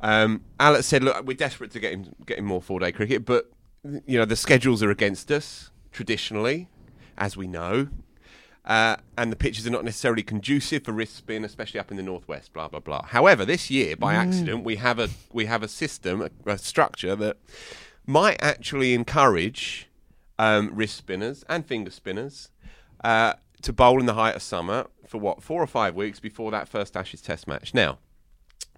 [0.03, 3.25] Um, Alex said, "Look, we're desperate to get him get him more four day cricket,
[3.25, 3.51] but
[3.83, 6.69] you know the schedules are against us traditionally,
[7.17, 7.89] as we know."
[8.65, 12.03] Uh, and the pitches are not necessarily conducive for wrist spin, especially up in the
[12.03, 12.53] northwest.
[12.53, 13.03] Blah blah blah.
[13.07, 17.17] However, this year, by accident, we have a we have a system, a, a structure
[17.17, 17.39] that
[18.07, 19.89] might actually encourage
[20.39, 22.51] um, wrist spinners and finger spinners
[23.03, 26.51] uh, to bowl in the height of summer for what four or five weeks before
[26.53, 27.75] that first Ashes Test match.
[27.75, 27.99] Now,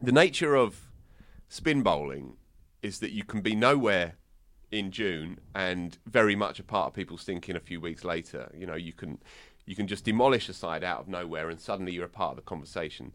[0.01, 0.91] the nature of
[1.49, 2.37] spin bowling
[2.83, 4.15] is that you can be nowhere
[4.71, 8.51] in June and very much a part of people's thinking a few weeks later.
[8.57, 9.19] You know, you can
[9.67, 12.37] you can just demolish a side out of nowhere and suddenly you're a part of
[12.37, 13.13] the conversation.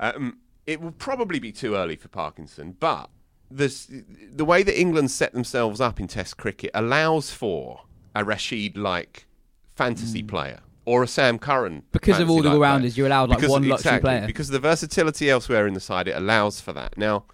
[0.00, 3.10] Um, it will probably be too early for Parkinson, but
[3.50, 3.90] this,
[4.34, 7.82] the way that England set themselves up in Test cricket allows for
[8.14, 9.26] a Rashid-like
[9.74, 13.50] fantasy player or a Sam Curran Because of all the all-rounders, you're allowed, like, Because-
[13.50, 14.26] one luxury exactly, player.
[14.26, 16.96] Because of the versatility elsewhere in the side, it allows for that.
[16.98, 17.24] Now,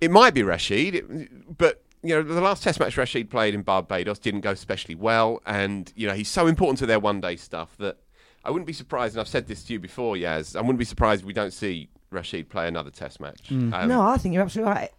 [0.00, 3.62] it might be Rashid, it- but you know the last Test match Rashid played in
[3.62, 7.76] Barbados didn't go especially well, and you know he's so important to their one-day stuff
[7.78, 7.98] that
[8.44, 9.14] I wouldn't be surprised.
[9.14, 10.56] And I've said this to you before, Yas.
[10.56, 13.50] I wouldn't be surprised if we don't see Rashid play another Test match.
[13.50, 14.90] Um, no, I think you're absolutely right.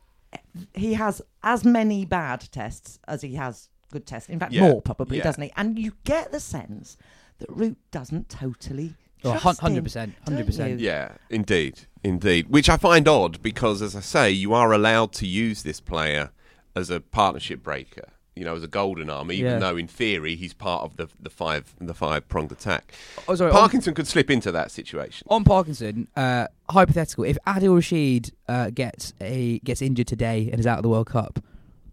[0.73, 4.29] He has as many bad tests as he has good tests.
[4.29, 5.23] In fact, Yeah, more probably, yeah.
[5.23, 5.51] doesn't he?
[5.57, 6.97] And you get the sense
[7.39, 8.93] that Root doesn't totally.
[9.23, 10.79] Oh, trust hun- him, 100%, 100%.
[10.79, 12.47] Yeah, indeed, indeed.
[12.49, 16.29] Which I find odd because, as I say, you are allowed to use this player
[16.75, 18.10] as a partnership breaker.
[18.36, 19.60] You know, as a golden arm, even Yeah.
[19.60, 22.93] though in theory he's part of the the five the five pronged attack.
[23.27, 25.27] Oh, sorry, on- Parkinson could slip into that situation.
[25.29, 30.65] on Parkinson, uh, hypothetical: if Adil Rashid uh, gets a gets injured today and is
[30.65, 31.43] out of the World Cup,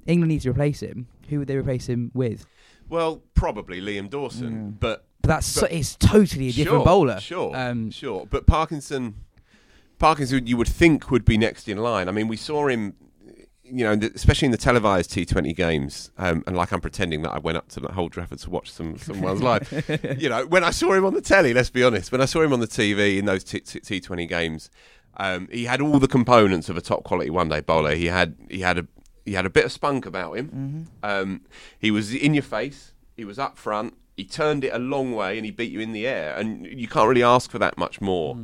[0.07, 1.09] England needs to replace him.
[1.31, 2.47] Who would they replace him with?
[2.89, 7.19] Well, probably Liam Dawson, but But that's so, it's totally a different sure, bowler.
[7.19, 8.25] Sure, Um, sure.
[8.31, 9.15] But Parkinson,
[9.99, 12.09] Parkinson, you would think would be next in line.
[12.09, 12.95] I mean, we saw him,
[13.71, 17.39] you know, especially in the televised T20 games, um, and like I'm pretending that I
[17.39, 19.67] went up to the Old Trafford to watch some someone's live.
[20.19, 22.43] You know, when I saw him on the telly, let's be honest, when I saw
[22.43, 24.71] him on the TV in those T- T- T20 games,
[25.19, 27.95] um, he had all the components of a top quality one day bowler.
[27.95, 28.87] He had he had a
[29.25, 30.87] he had a bit of spunk about him.
[31.03, 31.43] Um,
[31.79, 32.93] he was in your face.
[33.17, 33.95] He was up front.
[34.17, 36.35] He turned it a long way and he beat you in the air.
[36.37, 38.39] And you can't really ask for that much more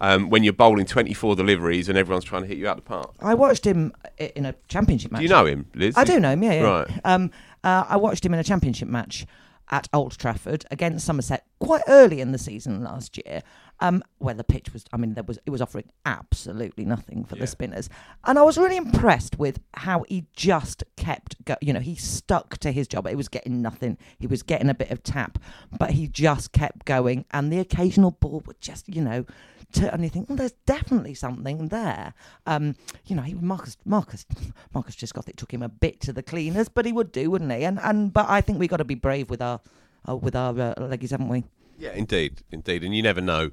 [0.00, 2.88] um, when you're bowling 24 deliveries and everyone's trying to hit you out of the
[2.88, 3.14] park.
[3.20, 5.20] I watched him in a championship match.
[5.20, 5.94] Do you know him, Liz?
[5.96, 6.62] I do know him, yeah, yeah.
[6.62, 7.00] Right.
[7.04, 7.30] Um,
[7.62, 9.26] uh, I watched him in a championship match
[9.70, 13.42] at Old Trafford against Somerset quite early in the season last year,
[13.80, 17.36] um, where the pitch was, I mean, there was it was offering absolutely nothing for
[17.36, 17.42] Yeah.
[17.42, 17.88] the spinners,
[18.24, 22.58] and I was really impressed with how he just kept, go- you know, he stuck
[22.58, 23.06] to his job.
[23.06, 23.98] It was getting nothing.
[24.18, 25.38] He was getting a bit of tap,
[25.78, 29.24] but he just kept going, and the occasional ball would just, you know.
[29.72, 32.14] to, and you think, well, there's definitely something there.
[32.46, 34.24] Um, you know, he, Marcus, Marcus,
[34.72, 37.28] Marcus just got it took him a bit to the cleaners, but he would do,
[37.30, 37.64] wouldn't he?
[37.64, 39.60] And and but I think we got to be brave with our
[40.08, 41.42] uh, with our uh, leggies, haven't we?
[41.78, 43.50] Yeah, indeed, indeed, and you never know.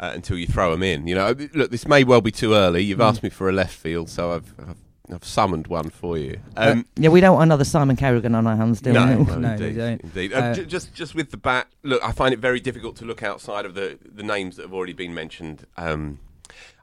[0.00, 1.34] Uh, until you throw them in, you know.
[1.54, 2.84] Look, this may well be too early.
[2.84, 3.08] You've Mm.
[3.08, 4.76] asked me for a left field, so I've I've,
[5.12, 6.38] I've summoned one for you.
[6.56, 9.24] Uh, Um, yeah, we don't want another Simon Kerrigan on our hands, do no, we?
[9.24, 10.00] no, No, indeed, don't.
[10.02, 10.32] indeed.
[10.32, 11.66] Uh, Uh, ju- just, just with the bat.
[11.82, 14.72] Look, I find it very difficult to look outside of the the names that have
[14.72, 15.66] already been mentioned.
[15.76, 16.20] Um,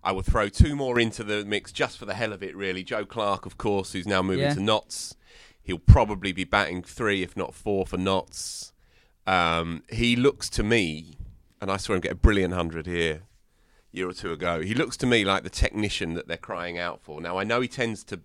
[0.03, 2.53] I will throw two more into the mix just for the hell of it.
[2.53, 4.55] Really, Joe Clarke, of course, who's now moving Yeah.
[4.55, 5.15] to Notts.
[5.63, 8.73] He'll probably be batting three, if not four, for Notts.
[9.27, 11.17] Um, he looks to me,
[11.61, 13.23] and I saw him get a brilliant hundred here
[13.93, 14.61] a year or two ago.
[14.61, 17.21] He looks to me like the technician that they're crying out for.
[17.21, 18.19] Now I know he tends to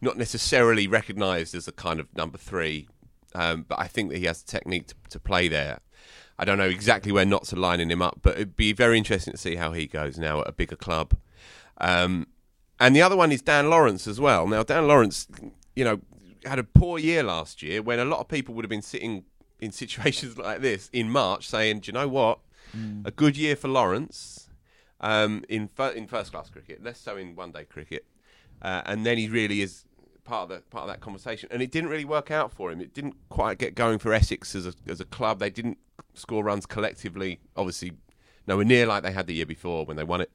[0.00, 2.88] not necessarily recognised as a kind of number three,
[3.34, 5.80] um, but I think that he has the technique to, to play there.
[6.38, 9.32] I don't know exactly where Notts are lining him up, but it'd be very interesting
[9.32, 11.16] to see how he goes now at a bigger club.
[11.78, 12.26] Um,
[12.78, 14.46] and the other one is Dan Lawrence as well.
[14.46, 15.28] Now Dan Lawrence,
[15.74, 16.00] you know,
[16.44, 19.24] had a poor year last year when a lot of people would have been sitting
[19.60, 22.40] in situations like this in March saying, "Do you know what?
[23.06, 24.50] A good year for Lawrence
[25.00, 28.04] um, in fir- in first class cricket, less so in one day cricket."
[28.60, 29.84] Uh, and then he really is
[30.24, 31.48] part of the part of that conversation.
[31.52, 32.80] And it didn't really work out for him.
[32.80, 35.38] It didn't quite get going for Essex as a as a club.
[35.38, 35.78] They didn't
[36.14, 37.40] score runs collectively.
[37.56, 37.92] Obviously,
[38.46, 40.30] nowhere near like they had the year before when they won it.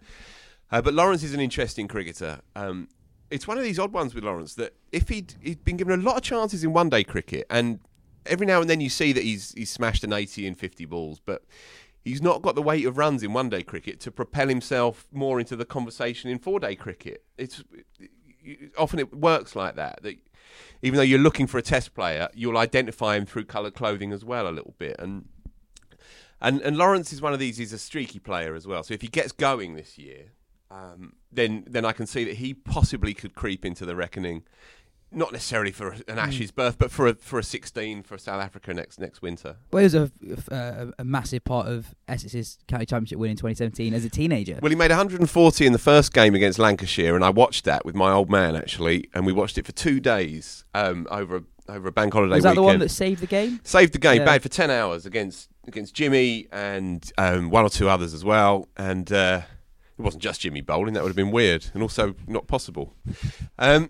[0.71, 2.39] Uh, but Lawrence is an interesting cricketer.
[2.55, 2.87] Um,
[3.29, 6.03] it's one of these odd ones with Lawrence that if he'd, he'd been given a
[6.03, 7.79] lot of chances in one day cricket, and
[8.25, 11.19] every now and then you see that he's he's smashed an 80 in 50 balls,
[11.23, 11.43] but
[12.03, 15.39] he's not got the weight of runs in one day cricket to propel himself more
[15.39, 17.23] into the conversation in four day cricket.
[17.37, 17.63] It's
[18.77, 20.01] often it works like that.
[20.03, 20.15] That
[20.81, 24.25] even though you're looking for a test player, you'll identify him through coloured clothing as
[24.25, 24.95] well a little bit.
[24.99, 25.27] And
[26.39, 27.57] and and Lawrence is one of these.
[27.57, 28.83] He's a streaky player as well.
[28.83, 30.31] So if he gets going this year,
[30.71, 34.43] um, then then I can see that he possibly could creep into the reckoning.
[35.13, 38.73] Not necessarily for an Ashes berth, but for a for a 16 for South Africa
[38.73, 39.57] next next winter.
[39.71, 40.11] Well, it was a,
[40.49, 44.57] a, a massive part of Essex's county championship win in 2017 as a teenager.
[44.61, 47.93] Well, he made 140 in the first game against Lancashire, and I watched that with
[47.93, 51.89] my old man actually, and we watched it for two days um, over a, over
[51.89, 52.63] a bank holiday was that weekend.
[52.63, 53.59] the one that saved the game?
[53.65, 54.25] saved the game, Yeah.
[54.25, 58.69] batted for 10 hours against against Jimmy and um, one or two others as well,
[58.77, 59.41] and uh,
[59.99, 60.93] it wasn't just Jimmy bowling.
[60.93, 62.95] That would have been weird and also not possible.
[63.59, 63.89] Um,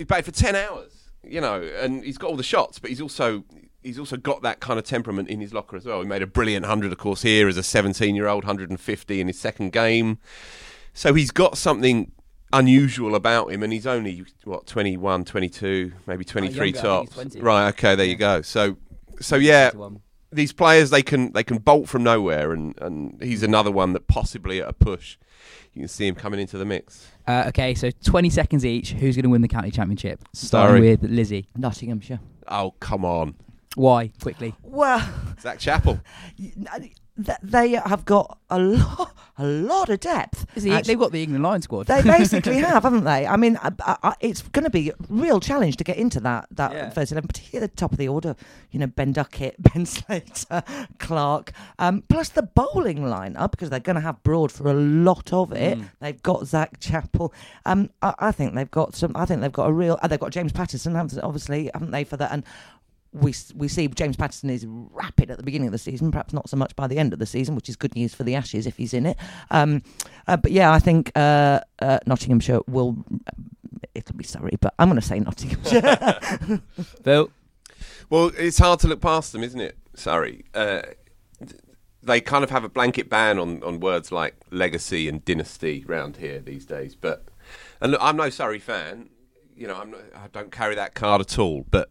[0.00, 3.02] he batted for 10 hours, you know, and he's got all the shots, but he's
[3.02, 3.44] also
[3.82, 6.00] he's also got that kind of temperament in his locker as well.
[6.00, 9.26] He made a brilliant 100, of course, here as a 17 year old, 150 in
[9.26, 10.18] his second game.
[10.94, 12.12] So he's got something
[12.52, 16.82] unusual about him, and he's only, what, 21, 22, maybe 23 younger, I think he's
[16.82, 17.14] tops.
[17.14, 17.40] 20.
[17.40, 18.42] Right, okay, there you go.
[18.42, 18.76] So,
[19.20, 19.70] so yeah,
[20.32, 24.06] these players they can they can bolt from nowhere, and, and he's another one that
[24.06, 25.16] possibly at a push
[25.74, 27.06] you can see him coming into the mix.
[27.26, 28.92] Uh, okay, so 20 seconds each.
[28.92, 30.20] Who's going to win the county championship?
[30.32, 30.90] Starting Sorry.
[30.90, 31.46] with Lizzy.
[31.56, 32.20] Nottinghamshire.
[32.48, 33.34] Oh come on,
[33.76, 34.10] Why?
[34.20, 34.54] Quickly.
[34.62, 35.08] Well,
[35.40, 36.00] Zak Chappell.
[37.24, 40.46] th- they have got a lot, a lot of depth.
[40.54, 41.86] They've got the England Lion squad.
[41.86, 43.26] They basically have, haven't they?
[43.26, 46.20] I mean, I, I, I- it's going to be a real challenge to get into
[46.20, 46.90] that that Yeah.
[46.90, 48.36] first eleven, particularly the top of the order.
[48.70, 50.62] You know, Ben Duckett, Ben Slater,
[50.98, 55.32] Clarke, um, plus the bowling lineup because they're going to have Broad for a lot
[55.32, 55.78] of it.
[55.78, 55.90] Mm.
[56.00, 57.32] They've got Zak Chappell.
[57.66, 59.12] Um, I, I think they've got some.
[59.14, 59.98] I think they've got a real.
[60.02, 62.04] Uh, they've got James Pattinson, obviously, haven't they?
[62.04, 62.44] For that and.
[63.12, 66.48] We, we see James Pattinson is rapid at the beginning of the season, perhaps not
[66.48, 68.66] so much by the end of the season, which is good news for the Ashes
[68.66, 69.16] if he's in it.
[69.50, 69.82] Um,
[70.28, 73.04] uh, but yeah, I think uh, uh, Nottinghamshire will.
[73.94, 76.60] It'll be Surrey, but I'm going to say Nottinghamshire.
[77.02, 77.30] Phil.
[78.08, 79.76] Well, it's hard to look past them, isn't it?
[79.94, 80.44] Sorry.
[80.54, 80.82] Uh,
[82.02, 86.16] they kind of have a blanket ban on, on words like legacy and dynasty round
[86.16, 86.94] here these days.
[86.94, 87.26] But
[87.80, 89.10] and look, I'm no Surrey fan.
[89.54, 91.66] You know, I'm not, I don't carry that card at all.
[91.70, 91.90] But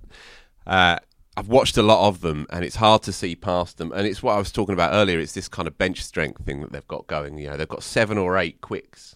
[0.65, 0.97] uh,
[1.39, 3.93] I've watched a lot of them, and it's hard to see past them.
[3.93, 5.19] And it's what I was talking about earlier.
[5.19, 7.38] It's this kind of bench strength thing that they've got going.
[7.38, 9.15] You know, they've got seven or eight quicks,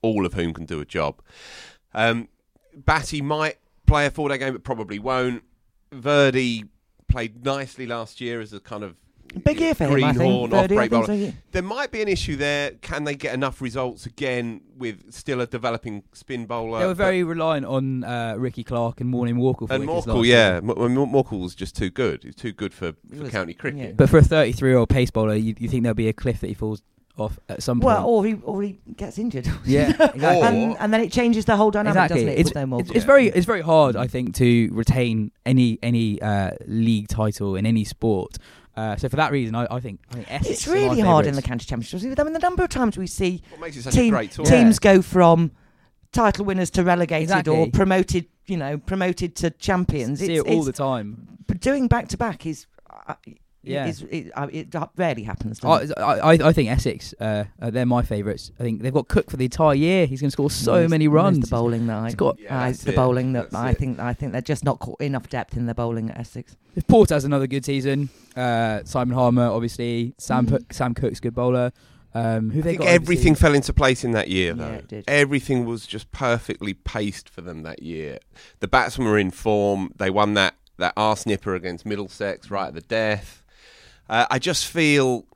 [0.00, 1.20] all of whom can do a job.
[1.92, 2.28] Um,
[2.76, 5.42] Batty might play a four-day game, but probably won't.
[5.90, 6.68] Virdi
[7.08, 8.94] played nicely last year as a kind of
[9.42, 10.18] Big year for him, I think.
[10.18, 11.06] greenhorn off-break bowler.
[11.06, 11.30] so, yeah.
[11.52, 12.72] There might be an issue there.
[12.82, 16.80] Can they get enough results again with still a developing spin bowler?
[16.80, 19.68] They were But- very reliant on uh, Rikki Clarke and Morne Morkel.
[19.68, 20.70] For and wickets Morkel, yeah, season.
[20.70, 22.22] M- M- Morkel was just too good.
[22.22, 23.80] He was too good for, for was- county cricket.
[23.80, 23.92] yeah.
[23.96, 26.40] But for a 33 year old pace bowler, you, you think there'll be a cliff
[26.40, 26.82] that he falls
[27.16, 27.94] off at some point?
[27.96, 29.46] Well, or he or he gets injured.
[29.64, 30.24] yeah, exactly.
[30.24, 32.24] And, and then it changes the whole dynamic, exactly.
[32.24, 32.40] doesn't it?
[32.40, 32.96] It's, with no it's, Morgan?
[32.96, 37.66] it's very it's very hard, I think, to retain any any uh, league title in
[37.66, 38.38] any sport
[38.76, 40.50] Uh, so for that reason, I, I think I think Essex.
[40.50, 41.46] It's are my really hard in the favourites.
[41.48, 42.18] county championships.
[42.20, 44.32] I mean, the number of times we see What makes it such a team, great
[44.32, 44.44] tour?
[44.44, 45.52] teams go from
[46.12, 50.18] title winners to relegated or promoted, you know, promoted to champions.
[50.20, 51.38] See It's, it all it's- the time.
[51.46, 52.66] but doing back to back is,
[53.08, 53.14] uh,
[53.66, 53.86] Yeah.
[53.86, 55.62] is, it, uh, it rarely happens.
[55.64, 55.92] I, it?
[55.98, 56.02] I,
[56.34, 58.52] I- I think Essex, uh, uh, they're my favourites.
[58.58, 60.06] I think they've got Cook for the entire year.
[60.06, 61.40] He's going to score so It's- many runs.
[61.40, 62.96] The bowling that I, He's got- Yeah, I- the it.
[62.96, 63.78] bowling that That's I it.
[63.78, 66.56] think I think they're just not caught enough depth in their bowling at Essex.
[66.76, 70.58] If Port has another good season, uh, Simon Harmer, obviously, Sam Mm.
[70.58, 71.72] P- Sam Cook's good bowler.
[72.16, 73.40] Um, who I they think got everything overseas?
[73.42, 74.72] fell into place in that year, Yeah, though.
[74.74, 75.04] it did.
[75.08, 78.18] Everything was just perfectly paced for them that year.
[78.60, 79.90] The batsmen were in form.
[79.96, 83.43] They won that that arse nipper against Middlesex right at the death.
[84.08, 85.26] Uh, I just feel,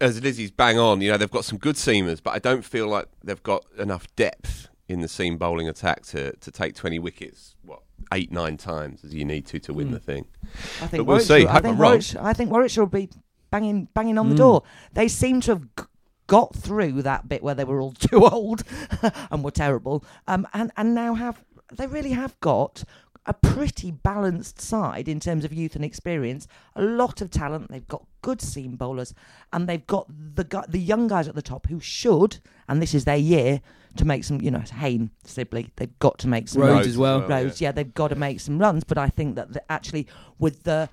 [0.00, 2.88] as Lizzy's bang on, you know, they've got some good seamers, but I don't feel
[2.88, 7.56] like they've got enough depth in the seam bowling attack to, to take 20 wickets,
[7.62, 7.80] what,
[8.12, 9.92] eight, nine times as you need to to win Mm.
[9.92, 10.26] the thing.
[10.44, 11.46] I think But we'll Warwickshire, see.
[11.46, 11.78] I think.
[11.78, 13.08] Warwickshire, I think Warwickshire will be
[13.50, 14.38] banging banging on the Mm.
[14.38, 14.62] door.
[14.92, 15.84] They seem to have g-
[16.26, 18.62] got through that bit where they were all too old
[19.30, 22.84] and were terrible, um, and and now have they really have got
[23.26, 26.46] a pretty balanced side in terms of youth and experience.
[26.76, 27.70] A lot of talent.
[27.70, 29.14] They've got good seam bowlers,
[29.52, 32.94] and they've got the gu- the young guys at the top who should, and this
[32.94, 33.60] is their year
[33.96, 34.40] to make some.
[34.40, 36.86] You know, Hain, Sibley, they've got to make some Rhodes runs.
[36.88, 37.22] as well.
[37.26, 37.72] Rhodes, yeah.
[37.72, 38.84] they've got to make some runs.
[38.84, 40.06] But I think that the, actually,
[40.38, 40.88] with the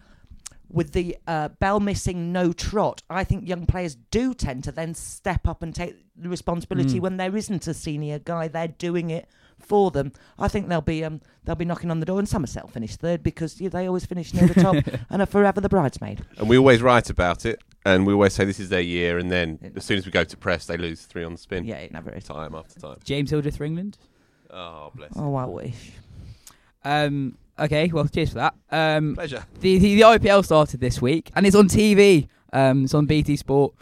[0.70, 4.94] with the uh, Bell missing no Trott, I think young players do tend to then
[4.94, 7.02] step up and take the responsibility Mm.
[7.02, 9.28] when there isn't a senior guy there doing it
[9.64, 10.12] for them.
[10.40, 12.96] I think they'll be um, they'll be knocking on the door, and Somerset will finish
[12.96, 14.76] third because yeah, they always finish near the top
[15.10, 16.24] and are forever the bridesmaid.
[16.38, 19.32] And we always write about it, and we always say this is their year, and
[19.32, 19.70] then Yeah.
[19.76, 21.66] as soon as we go to press, they lose three on the spin.
[21.66, 22.24] Yeah, it never is.
[22.26, 22.98] Time after time.
[23.04, 23.98] James Hildreth for England.
[24.50, 25.12] Oh, bless.
[25.16, 25.92] Oh, I wish.
[26.84, 28.56] Um, okay, well, cheers for that.
[28.72, 29.46] Um, Pleasure.
[29.60, 32.28] the, the the IPL started this week, and it's on TV.
[32.54, 33.74] Um, it's on BT Sport.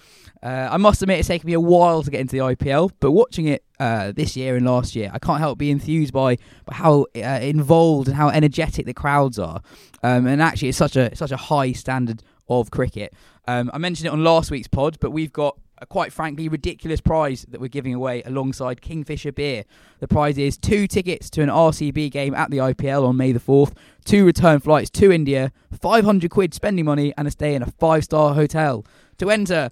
[0.42, 3.12] Uh, I must admit, it's taken me a while to get into the IPL, but
[3.12, 6.76] watching it uh, this year and last year, I can't help be enthused by, by
[6.76, 9.62] how uh, involved and how energetic the crowds are.
[10.02, 13.14] Um, and actually, it's such a such a high standard of cricket.
[13.48, 17.02] Um, I mentioned it on last week's pod, but we've got a quite frankly ridiculous
[17.02, 19.64] prize that we're giving away alongside Kingfisher Beer.
[20.00, 23.40] The prize is two tickets to an RCB game at the IPL on May the
[23.40, 23.74] 4th,
[24.06, 28.04] two return flights to India, 500 quid spending money, and a stay in a five
[28.04, 28.86] star hotel.
[29.20, 29.70] To enter,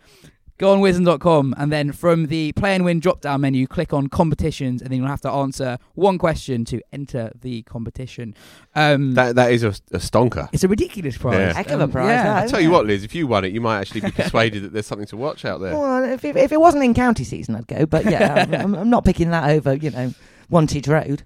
[0.58, 4.08] go on wisden.com and then from the play and win drop down menu, click on
[4.08, 8.34] competitions, and then you'll have to answer one question to enter the competition.
[8.76, 10.50] Um, That that is a, a stonker.
[10.52, 11.38] it's a ridiculous prize.
[11.40, 11.54] Yeah.
[11.54, 12.24] Heck of a prize, Yeah.
[12.24, 12.44] that.
[12.44, 14.74] I tell you what, Liz, if you won it, you might actually be persuaded that
[14.74, 15.78] there's something to watch out there.
[15.78, 17.86] Well, if it, if it wasn't in county season, I'd go.
[17.86, 19.76] But yeah, I'm, I'm not picking that over.
[19.76, 20.14] You know,
[20.50, 21.24] Wantage Road.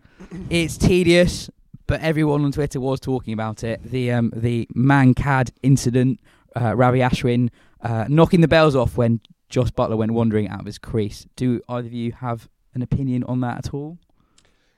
[0.50, 1.50] It's tedious,
[1.88, 3.82] but everyone on Twitter was talking about it.
[3.84, 6.20] The um, the Mankad incident,
[6.60, 7.50] uh, Ravi Ashwin
[7.82, 11.26] uh, knocking the bells off when Jos Buttler went wandering out of his crease.
[11.36, 13.98] Do either of you have an opinion on that at all?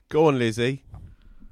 [0.09, 0.83] Go on, Lizzy.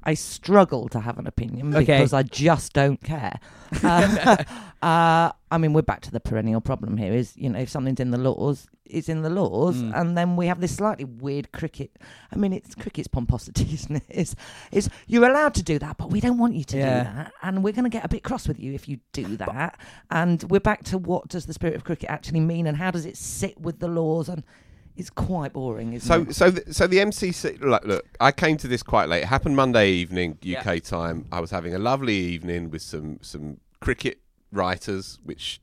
[0.03, 1.85] I struggle to have an opinion Okay.
[1.85, 3.39] because I just don't care.
[3.83, 4.35] Uh,
[4.81, 7.13] uh, I mean, we're back to the perennial problem here.
[7.13, 9.97] Is you know, if something's in the laws, it's in the laws, Mm.
[9.97, 11.91] and then we have this slightly weird cricket.
[12.33, 14.03] I mean, it's cricket's pomposity, isn't it?
[14.09, 14.35] Is
[14.73, 17.03] is you're allowed to do that, but we don't want you to Yeah.
[17.03, 19.37] do that, and we're going to get a bit cross with you if you do
[19.37, 19.79] that.
[20.09, 23.05] And we're back to what does the spirit of cricket actually mean, and how does
[23.05, 24.27] it sit with the laws?
[24.27, 24.43] And
[24.97, 26.35] it's quite boring, isn't So, it?
[26.35, 27.59] so, the, so the MCC.
[27.61, 29.23] Look, look, I came to this quite late.
[29.23, 31.25] It happened Monday evening, UK time.
[31.31, 34.19] I was having a lovely evening with some some cricket
[34.51, 35.61] writers, which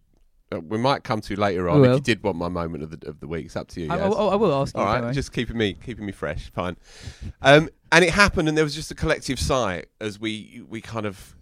[0.50, 1.84] uh, we might come to later on.
[1.84, 3.90] If you did want my moment of the of the week, it's up to you.
[3.92, 4.14] I, Yas.
[4.14, 4.82] I- I will ask you.
[4.82, 6.50] All don't right, just keeping me keeping me fresh.
[6.52, 6.76] Fine.
[7.42, 11.06] Um, and it happened, and there was just a collective sigh as we we kind
[11.06, 11.34] of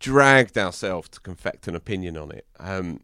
[0.00, 2.46] dragged ourselves to confect an opinion on it.
[2.58, 3.00] Um,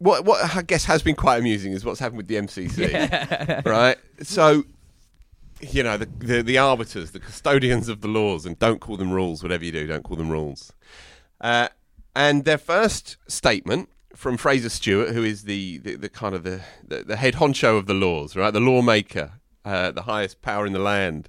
[0.00, 3.96] what what I guess has been quite amusing is what's happened with the MCC, right?
[4.22, 4.64] So.
[5.62, 9.12] You know the, the the arbiters, the custodians of the laws, and don't call them
[9.12, 9.42] rules.
[9.42, 10.72] Whatever you do, don't call them rules.
[11.38, 11.68] Uh,
[12.16, 16.60] and their first statement from Fraser Stewart, who is the, the, the kind of the,
[16.86, 19.32] the, the head honcho of the laws, right, the lawmaker,
[19.64, 21.28] uh, the highest power in the land,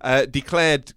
[0.00, 0.92] uh, declared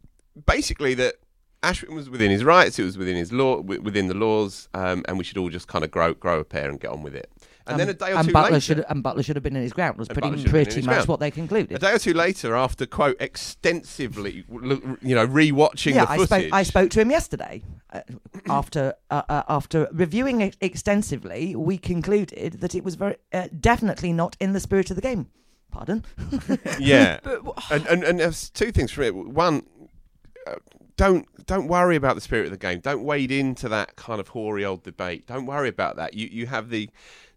[0.45, 1.15] basically that
[1.63, 5.17] Ashwin was within his rights, it was within his law, within the laws, um, and
[5.17, 7.32] we should all just kind of grow grow a pair and get on with it.
[7.65, 9.56] And then a day or and two Buttler later, should and Buttler should have been
[9.56, 11.08] in his ground was pretty Buttler should have been in pretty much ground.
[11.08, 11.75] what they concluded.
[11.77, 14.44] a day or two later, after quote extensively,
[15.02, 16.54] you know, re-watching yeah, the I footage, spoke.
[16.54, 17.63] I spoke to him yesterday.
[17.92, 18.02] Uh,
[18.50, 24.12] after uh, uh, after reviewing it extensively, we concluded that it was very uh, definitely
[24.12, 25.29] not in the spirit of the game.
[25.71, 26.04] Pardon.
[26.79, 29.15] yeah, But and, and and there's two things from it.
[29.15, 29.65] One,
[30.46, 30.56] uh,
[30.96, 32.79] don't don't worry about the spirit of the game.
[32.79, 35.27] Don't wade into that kind of hoary old debate.
[35.27, 36.13] Don't worry about that.
[36.13, 36.89] You you have the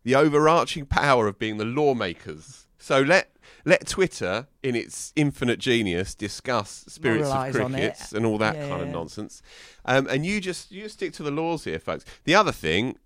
[0.05, 2.67] the overarching power of being the lawmakers.
[2.79, 3.33] So let
[3.65, 8.69] let Twitter, in its infinite genius, discuss spirits Moralise of crickets and all that Yeah,
[8.69, 9.43] kind yeah, of nonsense.
[9.85, 12.05] Um, and you just you stick to the laws here, folks.
[12.25, 12.97] The other thing,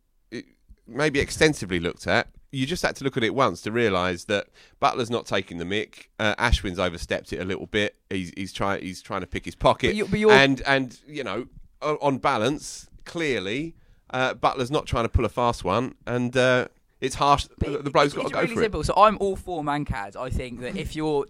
[0.87, 4.49] maybe extensively looked at, you just had to look at it once to realise that
[4.83, 6.07] Buttler's not taking the mick.
[6.19, 7.97] Uh, Ashwin's overstepped it a little bit.
[8.11, 9.89] He's he's trying he's trying to pick his pocket.
[9.89, 11.47] But you- but and and you know,
[11.81, 13.77] on balance, clearly,
[14.11, 16.67] uh, Buttler's not trying to pull a fast one, and uh,
[17.01, 17.47] it's harsh.
[17.59, 18.85] But the bloke's got to go really for simple.
[18.85, 20.17] So I'm all for Mankads.
[20.17, 21.27] I think that if you're,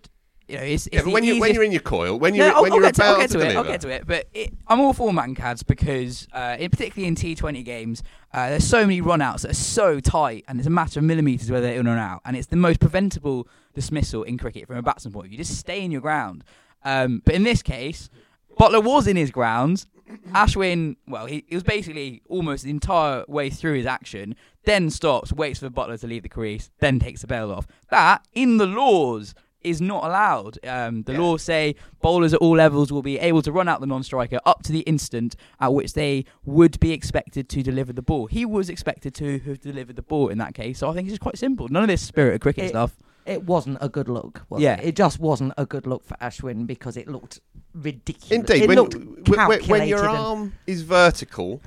[0.51, 0.97] you know, it's, it's.
[0.97, 2.91] Yeah, but when you when you're in your coil, when you're I'll, when I'll you're
[2.91, 3.41] to, about I'll get to, it.
[3.43, 4.07] deliver, I'll get to it.
[4.07, 8.67] But it, I'm all for Mankads because, uh, in, particularly in T20 games, uh, there's
[8.67, 11.81] so many runouts that are so tight, and it's a matter of millimeters whether they're
[11.81, 15.27] in or out, and it's the most preventable dismissal in cricket from a batsman point
[15.27, 15.39] of view.
[15.39, 16.45] Just stay in your ground.
[16.85, 18.11] Um, but in this case,
[18.59, 19.87] Buttler was in his grounds.
[20.33, 24.35] Ashwin, well, he, he was basically almost the entire way through his action,
[24.65, 27.67] then stops, waits for Buttler to leave the crease, then takes the bail off.
[27.91, 30.59] That, in the laws, is not allowed.
[30.67, 31.19] Um, the Yeah.
[31.21, 34.63] laws say bowlers at all levels will be able to run out the non-striker up
[34.65, 38.27] to the instant at which they would be expected to deliver the ball.
[38.27, 41.13] He was expected to have delivered the ball in that case, so I think it's
[41.13, 41.69] just quite simple.
[41.69, 42.97] None of this spirit of cricket It- stuff.
[43.27, 44.43] It wasn't a good look.
[44.49, 44.81] Was Yeah.
[44.81, 44.87] it?
[44.89, 47.41] it just wasn't a good look for Ashwin because it looked
[47.75, 48.31] ridiculous.
[48.33, 51.61] Indeed, it when, looked w- when- when your arm is vertical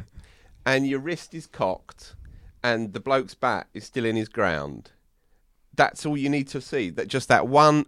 [0.65, 2.15] and your wrist is cocked
[2.63, 4.91] and the bloke's bat is still in his ground,
[5.75, 6.89] that's all you need to see.
[6.89, 7.85] That just that one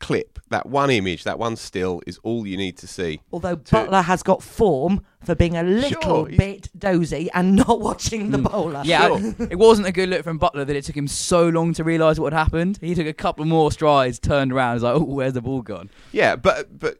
[0.00, 3.20] clip, that one image, that one still is all you need to see.
[3.32, 8.30] Although Buttler has got form for being a little Sure, bit dozy and not watching
[8.30, 8.80] the bowler.
[8.80, 8.84] Mm.
[8.84, 9.48] Yeah, Sure.
[9.50, 12.18] It wasn't a good look from Buttler that it took him so long to realise
[12.18, 12.78] what had happened.
[12.80, 15.88] He took a couple more strides, turned around, was like, "Oh, where's the ball gone?"
[16.12, 16.98] Yeah, but but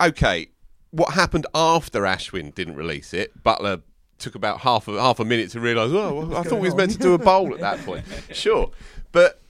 [0.00, 0.48] uh, okay,
[0.92, 3.42] what happened after Ashwin didn't release it?
[3.42, 3.82] Buttler
[4.18, 5.90] took about half a half a minute to realise.
[5.92, 8.04] Oh, well, I thought he was meant to do a bowl at that point.
[8.32, 8.70] Sure,
[9.10, 9.40] but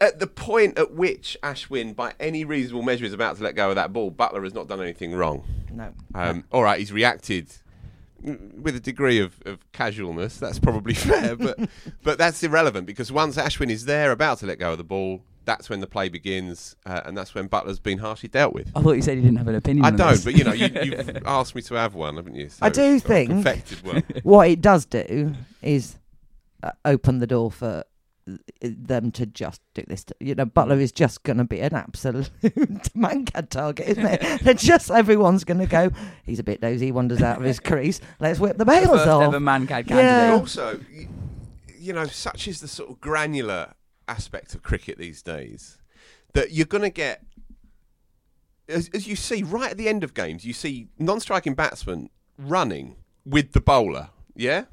[0.00, 3.70] at the point at which Ashwin, by any reasonable measure, is about to let go
[3.70, 5.44] of that ball, Buttler has not done anything wrong.
[5.72, 5.92] No.
[6.14, 7.50] Um, all right, he's reacted
[8.20, 10.38] with a degree of, of casualness.
[10.38, 11.58] That's probably fair, but
[12.02, 15.22] but that's irrelevant because once Ashwin is there, about to let go of the ball,
[15.44, 18.70] that's when the play begins, uh, and that's when Buttler's been harshly dealt with.
[18.76, 19.84] I thought you said he didn't have an opinion.
[19.84, 20.24] I on don't, this.
[20.24, 22.50] but you know, you, you've asked me to have one, haven't you?
[22.60, 24.04] I do think- perfected one.
[24.22, 25.96] what it does do is
[26.62, 27.84] uh, open the door for
[28.28, 30.04] Uh, them to just do this.
[30.04, 32.30] To, you know, Buttler is just going to be an absolute
[32.96, 34.40] Mankad target, isn't it?
[34.42, 35.90] They're just everyone's going to go.
[36.24, 36.86] He's a bit dozy.
[36.86, 38.00] he Wanders out of his crease.
[38.20, 39.22] Let's whip the The bails first off.
[39.22, 39.96] ever Mankad Yeah.
[40.28, 40.40] candidate.
[40.40, 41.08] also, you,
[41.78, 43.74] you know, such is the sort of granular
[44.08, 45.78] aspect of cricket these days
[46.34, 47.22] that you're going to get,
[48.68, 52.96] as, as you see right at the end of games, you see non-striking batsmen running
[53.24, 54.10] with the bowler.
[54.34, 54.64] Yeah.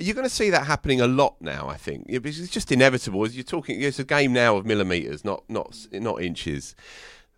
[0.00, 2.06] You're going to see that happening a lot now, I think.
[2.08, 3.28] It's just inevitable.
[3.28, 6.74] You're talking, it's a game now of millimeters, not not not inches.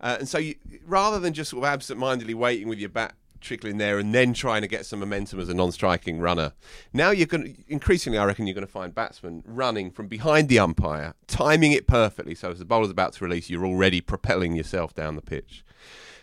[0.00, 0.54] Uh, and so, you,
[0.86, 4.62] rather than just sort of absent-mindedly waiting with your bat trickling there and then trying
[4.62, 6.52] to get some momentum as a non-striking runner,
[6.92, 10.48] now you're going to increasingly, I reckon, you're going to find batsmen running from behind
[10.48, 14.54] the umpire, timing it perfectly, so as the bowler's about to release, you're already propelling
[14.54, 15.64] yourself down the pitch.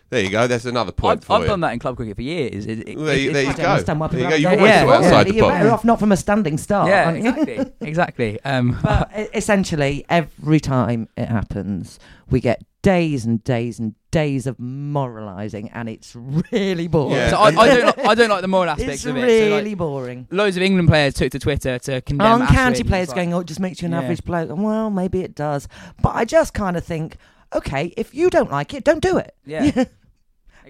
[0.10, 0.48] There you go.
[0.48, 1.48] That's another point I've, for I've you.
[1.48, 2.66] done that in club cricket for years.
[2.66, 3.72] It, it, there you- it- there you I it's- don't go.
[3.72, 4.36] understand why There you people go.
[4.38, 5.06] You've don't always do got it.
[5.06, 5.58] outside the You're box.
[5.60, 6.88] better off not from a standing start.
[6.90, 8.40] Yeah, exactly, exactly.
[8.44, 12.00] Um, But essentially, every time it happens,
[12.30, 16.16] we get days and days and days of moralising, and it's
[16.52, 17.12] really boring.
[17.16, 17.30] Yeah.
[17.30, 19.24] so I, I don't, like, I don't like the moral aspects it's of it.
[19.26, 20.28] It's really So, like, boring.
[20.32, 23.42] loads of England players took to Twitter to condemn On county players like- going, oh,
[23.42, 24.00] it just makes you an Yeah.
[24.02, 24.50] average bloke.
[24.50, 25.68] And, Well, maybe it does.
[26.02, 27.18] But I just kind of think,
[27.54, 29.36] okay, if you don't like it, don't do it.
[29.46, 29.84] Yeah.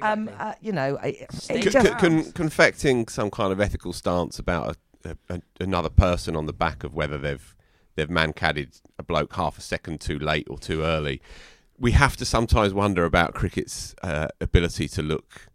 [0.02, 4.40] Um, uh, you know, it Con- just, con- con- confecting some kind of ethical stance
[4.40, 7.56] about a, a, another person on the back of whether they've
[7.96, 11.22] they've Mankadded a bloke half a second too late or too early.
[11.78, 15.49] We have to sometimes wonder about cricket's uh, ability to look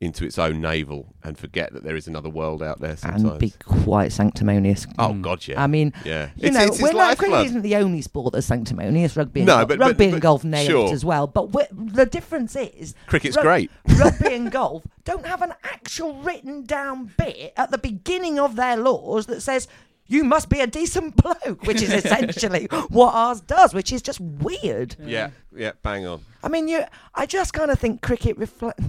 [0.00, 3.24] into its own navel and forget that there is another world out there sometimes.
[3.24, 4.86] and be quite sanctimonious.
[4.96, 5.22] oh Mm.
[5.22, 6.26] God, yeah, I mean, yeah.
[6.36, 9.16] you it's, know, it's his we're not, cricket isn't the only sport that's sanctimonious.
[9.16, 10.86] Rugby and, No, golf, but- but- rugby and but- golf nail sure.
[10.88, 11.26] it as well.
[11.26, 13.70] But the difference is Cricket's rug- great.
[13.98, 18.76] rugby and golf don't have an actual written down bit at the beginning of their
[18.76, 19.66] laws that says
[20.06, 24.20] you must be a decent bloke, which is essentially what ours does, which is just
[24.20, 24.94] weird.
[25.04, 26.20] Yeah, yeah, bang on.
[26.42, 26.84] I mean, you.
[27.16, 28.80] I just kind of think cricket reflect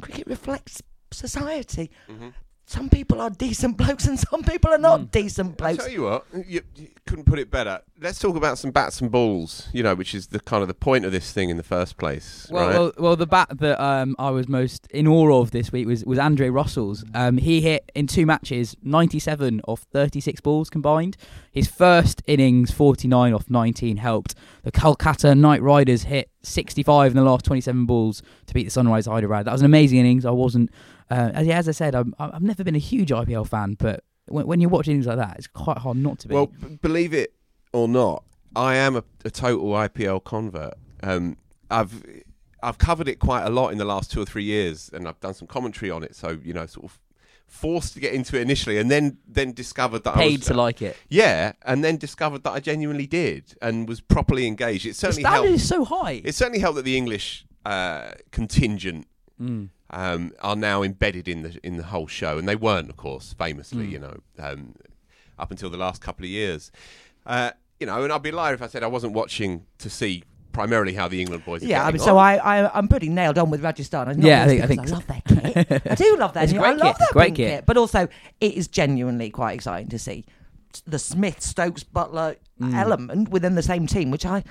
[0.00, 1.90] cricket reflects society.
[2.08, 2.28] Mm-hmm.
[2.66, 5.10] Some people are decent blokes and some people are not Mm.
[5.10, 5.84] decent I blokes.
[5.84, 7.80] tell you what, you, you couldn't put it better.
[8.00, 9.68] Let's talk about some bats and balls.
[9.72, 11.96] You know, which is the kind of the point of this thing in the first
[11.98, 12.48] place.
[12.50, 12.74] Well, right?
[12.78, 16.04] well, well, the bat that um, I was most in awe of this week was
[16.04, 17.04] was Andre Russell's.
[17.14, 21.16] Um, he hit in two matches 97 off 36 balls combined.
[21.52, 24.34] His first innings 49 off 19 helped.
[24.64, 29.06] The Kolkata Knight Riders hit 65 in the last 27 balls to beat the Sunrise
[29.06, 29.44] Hyderabad.
[29.46, 30.24] That was an amazing innings.
[30.26, 30.70] I wasn't,
[31.10, 34.46] uh, as, as I said, I'm, I've never been a huge IPL fan, but when,
[34.46, 36.34] when, you're watching things like that, it's quite hard not to be.
[36.34, 37.34] Well, b- believe it
[37.72, 38.24] or not,
[38.56, 40.74] I am a, a total IPL convert.
[41.02, 41.36] Um,
[41.70, 42.04] I've
[42.62, 45.20] I've covered it quite a lot in the last two or three years, and I've
[45.20, 46.14] done some commentary on it.
[46.16, 47.00] So you know, sort of
[47.46, 50.54] forced to get into it initially, and then then discovered that I paid was, to
[50.54, 50.96] like it.
[51.08, 54.86] yeah, and then discovered that I genuinely did and was properly engaged.
[54.86, 55.54] It The certainly standard helped.
[55.62, 56.22] is so high.
[56.24, 59.06] It certainly helped that the English uh, contingent
[59.40, 59.70] Mm.
[59.96, 63.32] Um, are now embedded in the in the whole show, and they weren't, of course,
[63.38, 63.90] famously, Mm.
[63.92, 64.74] you know, um,
[65.38, 66.72] up until the last couple of years.
[67.24, 70.24] Uh, you know, and I'd be lying if I said I wasn't watching to see
[70.52, 71.62] primarily how the England boys.
[71.62, 72.24] Are Yeah, I getting mean, so on.
[72.26, 74.08] I, I, I'm pretty nailed on with Rajasthan.
[74.08, 75.22] And not Yeah, I think- I think I love their
[75.64, 75.82] kit.
[75.90, 76.62] I do love their It's a kit.
[76.62, 76.98] great I love kit.
[76.98, 77.50] their Great kit.
[77.50, 77.66] kit.
[77.66, 78.08] But also,
[78.40, 80.24] it is genuinely quite exciting to see
[80.86, 82.72] the Smith, Stokes, Buttler Mm.
[82.74, 84.44] element within the same team, which I.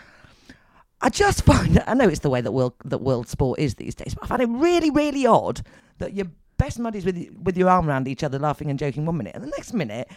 [1.04, 3.94] I just find I know it's the way that world that world sport is these
[3.94, 5.62] days, but I find it really, really odd
[6.00, 6.28] that you're
[6.58, 9.44] best buddies with with your arm around each other, laughing and joking one minute, and
[9.44, 10.08] the next minute,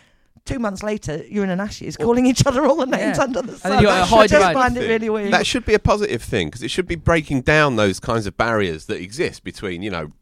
[0.45, 3.25] two months later, you're in an ashes, calling each other all the names Yeah.
[3.25, 3.73] under the sun.
[3.73, 5.33] then you got a I Hyderabad just find it really weird.
[5.33, 8.37] That should be a positive thing because it should be breaking down those kinds of
[8.37, 10.13] barriers that exist between, you know,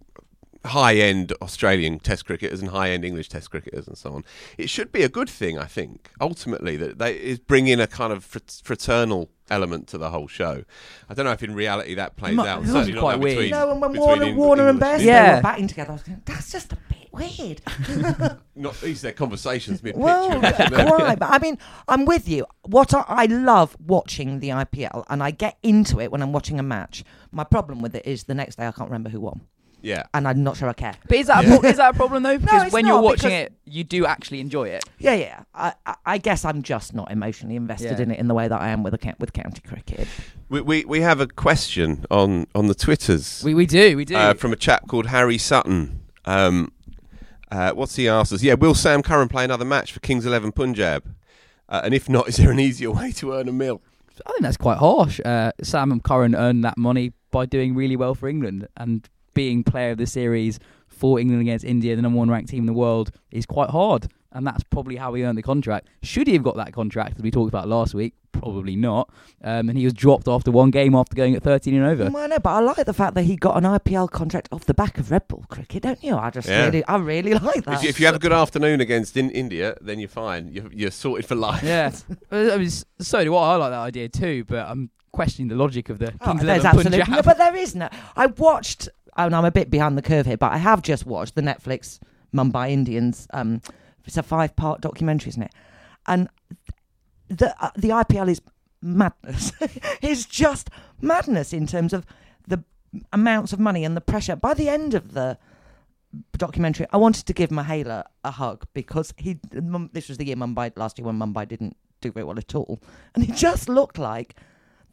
[0.64, 4.24] high end Australian Test cricketers and high end English Test cricketers and so on.
[4.58, 6.10] It should be a good thing, I think.
[6.20, 10.64] Ultimately, that they is bring in a kind of fraternal element to the whole show.
[11.08, 12.58] I don't know if in reality that plays mu- out.
[12.58, 13.36] it must Certainly be quite that weird.
[13.36, 15.28] between- You know, and when Warner, Eng- Warner and English Best Yeah.
[15.30, 17.60] they were batting together, I was going, that's just a bit weird.
[18.56, 20.02] Not these their conversations mid pitch.
[20.02, 21.18] well, quite.
[21.18, 21.58] But I mean,
[21.88, 22.46] I'm with you.
[22.62, 26.58] What I, I love watching the IPL, and I get into it when I'm watching
[26.58, 27.04] a match.
[27.30, 29.42] My problem with it is the next day I can't remember who won,
[29.84, 30.04] yeah.
[30.14, 30.94] and I'm not sure I care.
[31.08, 32.38] But is that a pro- is that a problem though?
[32.44, 34.84] Because it's when you're not, watching because- it, you do actually enjoy it.
[34.98, 35.42] Yeah, yeah.
[35.54, 38.02] I, I, I guess I'm just not emotionally invested Yeah.
[38.04, 40.08] in it in the way that I am with a ca- with county cricket.
[40.48, 43.42] We, we we have a question on on the twitters.
[43.44, 44.16] We we do we do.
[44.16, 46.00] uh, from a chap called Harry Sutton.
[46.24, 46.72] Um,
[47.50, 48.42] uh, what's he asked us?
[48.42, 51.04] Yeah, will Sam Curran play another match for Kings Eleven Punjab?
[51.68, 53.80] Uh, and if not, is there an easier way to earn a mil?
[54.26, 55.20] I think that's quite harsh.
[55.24, 59.90] Uh, Sam Curran earned that money by doing really well for England and being player
[59.90, 60.58] of the series
[60.88, 64.08] for England against India, the number one ranked team in the world, is quite hard.
[64.32, 65.86] And that's probably how he earned the contract.
[66.02, 68.14] Should he have got that contract, as we talked about last week?
[68.32, 69.08] Probably not.
[69.44, 72.10] Um, and he was dropped after one game after going at 13 and over.
[72.10, 74.64] Well, I know, but I like the fact that he got an IPL contract off
[74.64, 76.16] the back of red-ball cricket, don't you?
[76.16, 76.64] I just Yeah.
[76.64, 77.74] really, I really like that.
[77.76, 80.48] If you, if you have a good afternoon against in India, then you're fine.
[80.50, 81.62] You're, you're sorted for life.
[81.62, 81.92] Yeah.
[82.32, 83.52] I mean, s- so do I.
[83.52, 86.64] I like that idea too, but I'm questioning the logic of the Oh, Kings there's
[86.64, 87.14] 11 absolutely Punjab.
[87.16, 87.88] no, but there is no.
[88.16, 91.34] I watched, and I'm a bit behind the curve here, but I have just watched
[91.34, 91.98] the Netflix
[92.34, 93.26] Mumbai Indians.
[93.32, 93.60] Um,
[94.04, 95.52] it's a five-part documentary, isn't it?
[96.06, 96.28] And
[97.28, 98.40] the uh, the IPL is
[98.82, 99.52] madness.
[100.02, 102.04] it's just madness in terms of
[102.46, 102.62] the
[103.12, 104.36] amounts of money and the pressure.
[104.36, 105.38] By the end of the
[106.36, 109.38] documentary, I wanted to give Mahela a hug because he.
[109.92, 112.80] This was the year Mumbai last year when Mumbai didn't do very well at all,
[113.14, 114.34] and he just looked like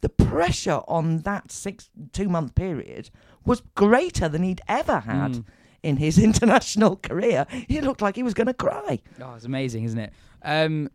[0.00, 3.10] the pressure on that six two month period
[3.44, 5.44] was greater than he'd ever had Mm.
[5.82, 7.46] in his international career.
[7.68, 9.00] He looked like he was going to cry.
[9.20, 10.12] Oh, it's amazing, isn't it?
[10.42, 10.88] Um,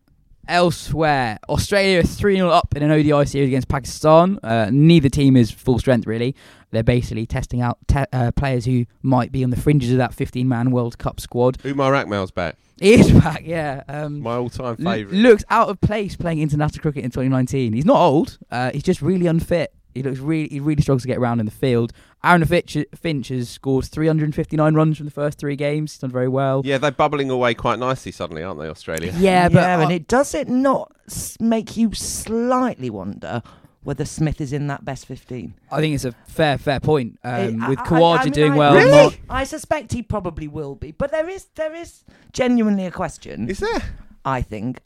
[0.47, 4.39] elsewhere, Australia 3 0 up in an ODI series against Pakistan.
[4.43, 6.35] Uh, neither team is full strength, really.
[6.71, 10.13] They're basically testing out te- uh, players who might be on the fringes of that
[10.13, 11.57] 15 man World Cup squad.
[11.65, 12.55] Umar Akmal's back.
[12.79, 13.83] He is back, yeah.
[13.87, 15.17] Um, My all-time l- favourite.
[15.17, 17.73] looks out of place playing international cricket in 2019.
[17.73, 19.73] He's not old, uh, he's just really unfit.
[19.97, 21.91] He looks really, he really struggles to get around in the field.
[22.23, 25.93] Aaron Finch, Finch has scored 359 runs from the first three games.
[25.93, 26.61] He's done very well.
[26.65, 29.13] yeah, they're bubbling away quite nicely suddenly, aren't they, Australia?
[29.17, 30.91] Yeah, but and I- it does it not
[31.39, 33.41] make you slightly wonder
[33.83, 35.53] whether Smith is in that best fifteen?
[35.71, 37.17] I think it's a fair, fair point.
[37.23, 38.91] Um, I- with I- I mean, doing I- well, Really?
[38.91, 43.49] Mark- I suspect he probably will be, but there is there is genuinely a question.
[43.49, 43.81] Is there?
[44.25, 44.81] I think,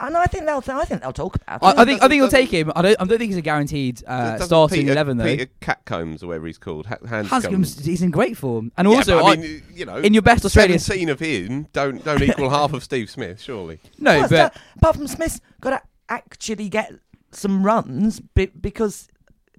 [0.00, 1.64] and I think they'll I think they'll talk about it.
[1.64, 2.72] I, I think I think he'll take him.
[2.74, 2.96] I don't.
[3.00, 5.24] I don't think he's a guaranteed uh, Doesn't starting Peter, eleven though.
[5.24, 6.86] Peter Catcombs or whatever he's called.
[6.86, 7.26] Ha- Handscomb.
[7.42, 10.12] Handscomb's he's in great form, and Yeah, also but I, I mean, you know, in
[10.14, 13.80] your best Australian- seventeen of him don't don't equal half of Steve Smith, surely.
[13.98, 16.92] no, Well, but so- apart from Smith's got to actually get
[17.32, 19.08] some runs be, because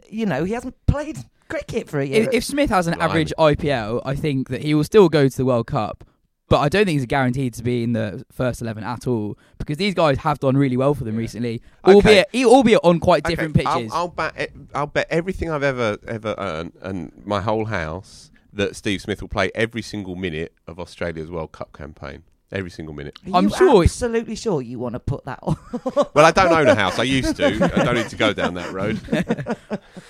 [0.10, 1.18] you know he hasn't played
[1.48, 2.24] cricket for a year.
[2.24, 3.04] if, if Smith has an Blimey.
[3.10, 6.04] average IPL, I think that he will still go to the World Cup.
[6.48, 9.78] But I don't think he's guaranteed to be in the first eleven at all because
[9.78, 11.96] these guys have done really well for them recently, Okay.
[11.96, 13.92] albeit albeit on quite different Okay, I'll- pitches.
[13.94, 14.34] I'll, bet.
[14.36, 19.02] e- eh, I'll bet everything I've ever ever earned and my whole house that Steve
[19.02, 22.24] Smith will play every single minute of Australia's World Cup campaign.
[22.52, 23.18] Every single minute.
[23.34, 25.58] Are I'm you sure it- absolutely sure you want to put that on.
[26.14, 27.00] Well, I don't own a house.
[27.00, 27.46] I used to.
[27.48, 29.00] I don't need to go down that road.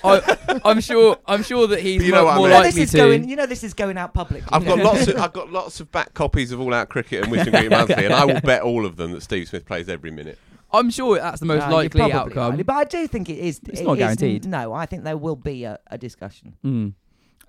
[0.03, 1.17] I, I'm sure.
[1.25, 2.51] I'm sure that he's But you know mo- what I more mean.
[2.51, 2.97] No, likely this is to.
[2.97, 3.29] going.
[3.29, 4.43] You know, this is going out public.
[4.51, 5.07] I've got lots.
[5.07, 8.05] Of, I've got lots of back copies of All Out Cricket and Wisden Green Monthly,
[8.05, 10.37] and I will bet all of them that Steve Smith plays every minute.
[10.73, 12.55] I'm sure that's the most No, you're likely probably outcome.
[12.57, 12.65] right.
[12.65, 13.59] But I do think it is.
[13.67, 14.45] It's it not is- guaranteed.
[14.45, 16.57] no, I think there will be a, a discussion.
[16.65, 16.93] Mm.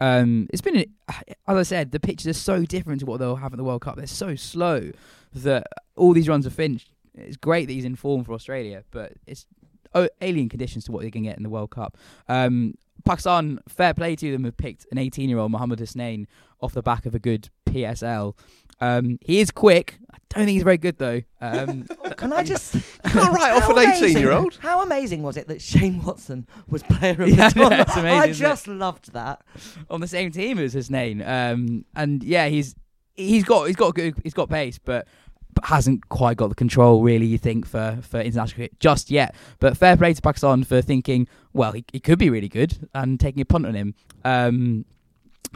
[0.01, 0.77] Um, it's been,
[1.09, 3.83] as I said, the pitches are so different to what they'll have at the World
[3.83, 3.97] Cup.
[3.97, 4.91] They're so slow
[5.35, 5.67] that
[5.97, 6.91] all these runs are finished.
[7.15, 9.47] It's great that he's in form for Australia, but it's
[9.95, 11.97] oh, alien conditions to what they can get in the World Cup.
[12.29, 12.75] Um,
[13.05, 16.27] Pakistan, fair play to them, have picked an 18-year-old Mohammad Hasnain
[16.61, 18.37] off the back of a good PSL.
[18.81, 19.99] Um, he is quick.
[20.35, 21.23] I don't think he's very good though.
[21.41, 21.85] Um,
[22.17, 22.73] Can I just?
[23.05, 24.57] can't write off How an amazing- 18-year-old.
[24.61, 27.89] How amazing was it that Shane Watson was player of the Yeah, tournament?
[27.89, 28.49] it's amazing, I isn't it?
[28.49, 29.43] just loved that.
[29.89, 31.23] on the same team as his name.
[31.25, 32.75] Um, and yeah, he's
[33.15, 35.07] he's got he's got good he's got pace, but,
[35.55, 37.27] but hasn't quite got the control really.
[37.27, 39.35] You think for for international cricket just yet.
[39.61, 43.19] But fair play to Pakistan for thinking, well, he, he could be really good and
[43.21, 43.95] taking a punt on him.
[44.25, 44.85] Um,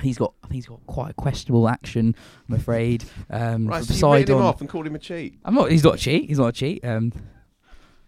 [0.00, 2.14] he's got I think he's got quite a questionable action.
[2.48, 3.04] I'm afraid.
[3.30, 5.38] Um, Right, from so you written him off and called him a cheat.
[5.44, 5.70] I'm not.
[5.70, 6.28] He's not a cheat.
[6.28, 6.84] He's not a cheat.
[6.84, 7.12] Um,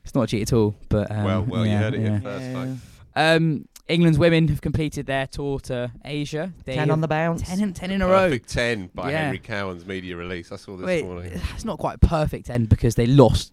[0.05, 0.75] it's not a cheat at all.
[0.89, 2.11] But um, well, well, yeah, you heard it yeah.
[2.11, 2.81] here first, folks.
[3.15, 6.53] Um, England's women have completed their tour to Asia.
[6.65, 7.43] They Ten on the bounce.
[7.43, 8.25] ten in, ten in a row.
[8.29, 9.19] Perfect 10 by Yeah.
[9.25, 10.51] Henry Cowan's media release.
[10.51, 11.33] I saw this Wait, morning.
[11.55, 13.53] it's not quite a perfect ten because they lost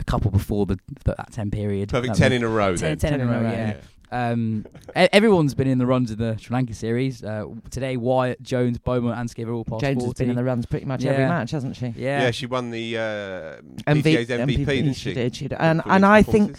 [0.00, 1.90] a couple before the, the that ten period.
[1.90, 2.98] Perfect Um, 10 in a row, 10, then.
[2.98, 3.40] 10 in a row.
[3.42, 3.76] Yeah.
[4.12, 4.64] Um,
[4.96, 7.24] e- everyone's been in the runs of the Sri Lanka series.
[7.24, 10.06] Uh, today, Wyatt, Jones, Beaumont, and Sciver all past Jones 40.
[10.06, 11.86] has been in the runs pretty much every match, hasn't she?
[11.96, 12.22] Yeah.
[12.22, 12.30] Yeah.
[12.30, 13.00] she won the uh,
[13.86, 15.14] MV PGA's MVP, didn't she she?
[15.14, 15.58] did, she did.
[15.58, 16.56] And and I think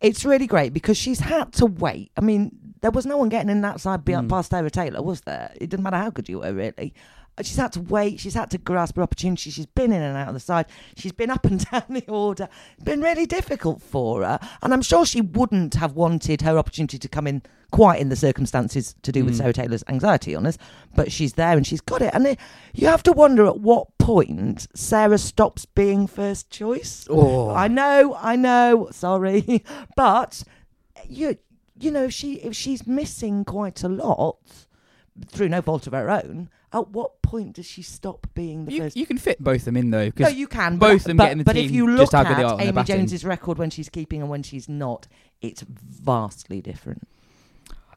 [0.00, 2.10] it's really great because she's had to wait.
[2.16, 4.30] I mean, there was no one getting in that side beyond Mm.
[4.30, 5.50] past Sarah Taylor, was there?
[5.56, 6.94] It didn't matter how good you were, really.
[7.42, 8.20] She's had to wait.
[8.20, 9.50] She's had to grasp her opportunity.
[9.50, 10.66] She's been in and out of the side.
[10.96, 12.48] She's been up and down the order.
[12.74, 14.38] It's been really difficult for her.
[14.62, 18.16] And I'm sure she wouldn't have wanted her opportunity to come in quite in the
[18.16, 19.38] circumstances to do with Mm.
[19.38, 20.56] Sarah Taylor's anxiety on us.
[20.94, 22.14] But she's there and she's got it.
[22.14, 22.38] And it,
[22.74, 27.06] you have to wonder at what point Sarah stops being first choice.
[27.10, 27.50] Oh.
[27.50, 28.88] I know, I know.
[28.90, 29.64] Sorry,
[29.96, 30.42] but
[31.06, 31.36] you,
[31.78, 34.38] you know, if she if she's missing quite a lot
[35.26, 38.82] through no fault of her own, at what point does she stop being the you,
[38.82, 38.96] first?
[38.96, 40.10] you can fit both of them in though.
[40.18, 40.76] no, you can.
[40.78, 42.42] both but, them but, get in the but if team you look how good they
[42.42, 42.84] are at Amy.
[42.84, 45.06] Jones's record when she's keeping and when she's not,
[45.40, 47.06] it's vastly different.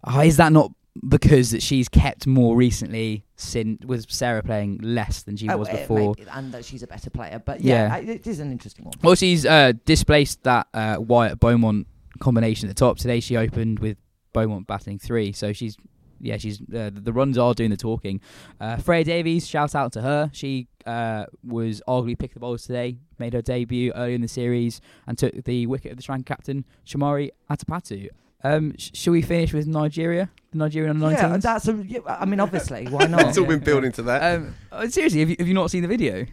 [0.04, 0.72] Ah, is that not
[1.08, 5.70] because that she's kept more recently since with Sarah playing less than she Oh, was
[5.70, 6.16] eh, before?
[6.18, 7.42] maybe, and that she's a better player.
[7.44, 7.96] But yeah, Yeah.
[7.96, 8.94] I, it is an interesting one.
[9.02, 11.88] Well, she's uh, displaced that uh, Wyatt Beaumont
[12.20, 12.98] combination at the top.
[12.98, 13.98] Today she opened with
[14.34, 15.78] Beaumont batting three, so she's
[16.22, 18.22] yeah, she's uh, the runs are doing the talking.
[18.60, 20.30] Uh, Freya Davies, shout out to her.
[20.34, 24.82] She uh, was arguably picked the balls today, made her debut early in the series,
[25.08, 28.10] and took the wicket of the Sri Lanka captain Chamari Atapattu.
[28.44, 30.30] Um, sh- shall we finish with Nigeria?
[30.52, 31.42] The Nigerian under Yeah, 19s?
[31.44, 31.74] that's a.
[31.88, 33.28] yeah, I mean, obviously, why not?
[33.28, 34.36] It's all been building to that.
[34.36, 36.26] Um, uh, seriously, have you, have you not seen the video?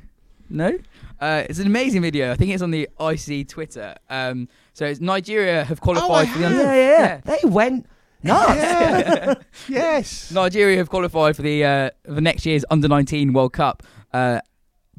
[0.51, 0.78] No?
[1.20, 2.32] Uh, it's an amazing video.
[2.32, 3.95] I think it's on the IC Twitter.
[4.09, 7.20] Um, so it's Nigeria have qualified Oh, for the yeah, yeah, yeah.
[7.24, 7.84] They went
[8.23, 8.55] nuts.
[8.57, 9.35] Yeah.
[9.69, 10.31] yes.
[10.31, 14.41] Nigeria have qualified for the uh, for next year's under 19 World Cup uh,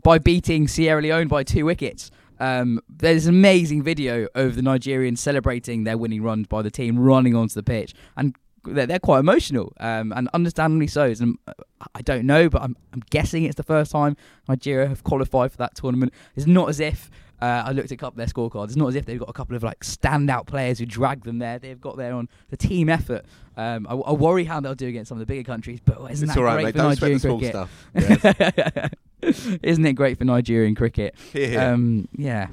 [0.02, 2.12] by beating Sierra Leone by two wickets.
[2.40, 6.98] Um, there's an amazing video of the Nigerians celebrating their winning runs by the team
[6.98, 11.04] running onto the pitch, and they're, they're quite emotional, um, and understandably so.
[11.04, 11.38] It's, um,
[11.96, 14.16] I don't know, but I'm, I'm guessing it's the first time
[14.48, 16.14] Nigeria have qualified for that tournament.
[16.36, 17.10] It's not as if
[17.42, 18.66] uh, I looked at a couple of their scorecards.
[18.68, 21.40] It's not as if they've got a couple of like standout players who drag them
[21.40, 21.60] there.
[21.60, 23.26] They've got there on the team effort.
[23.58, 26.26] Um, I, I worry how they'll do against some of the bigger countries, but isn't
[26.28, 26.72] It's that all right, great mate.
[26.76, 27.66] for Don't sweat the Nigerian small
[27.96, 28.50] cricket?
[28.76, 28.94] stuff.
[29.22, 29.60] Yes.
[29.64, 31.14] Isn't it great for Nigerian cricket?
[31.34, 31.60] Here, here.
[31.60, 32.48] Um, yeah,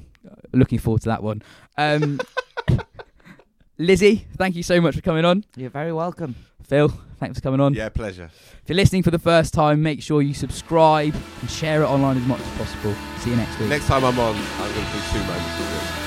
[0.52, 1.40] looking forward to that one.
[1.78, 2.20] Um,
[3.78, 5.44] Lizzy, thank you so much for coming on.
[5.56, 6.34] You're very welcome.
[6.66, 6.88] Phil,
[7.20, 7.74] thanks for coming on.
[7.74, 8.30] yeah, pleasure.
[8.62, 12.16] If you're listening for the first time, make sure you subscribe and share it online
[12.16, 12.94] as much as possible.
[13.18, 13.68] See you next week.
[13.68, 16.02] Next time I'm on, I'm going to do two moments of this.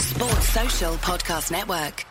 [0.00, 2.04] Sports Social Podcast Network.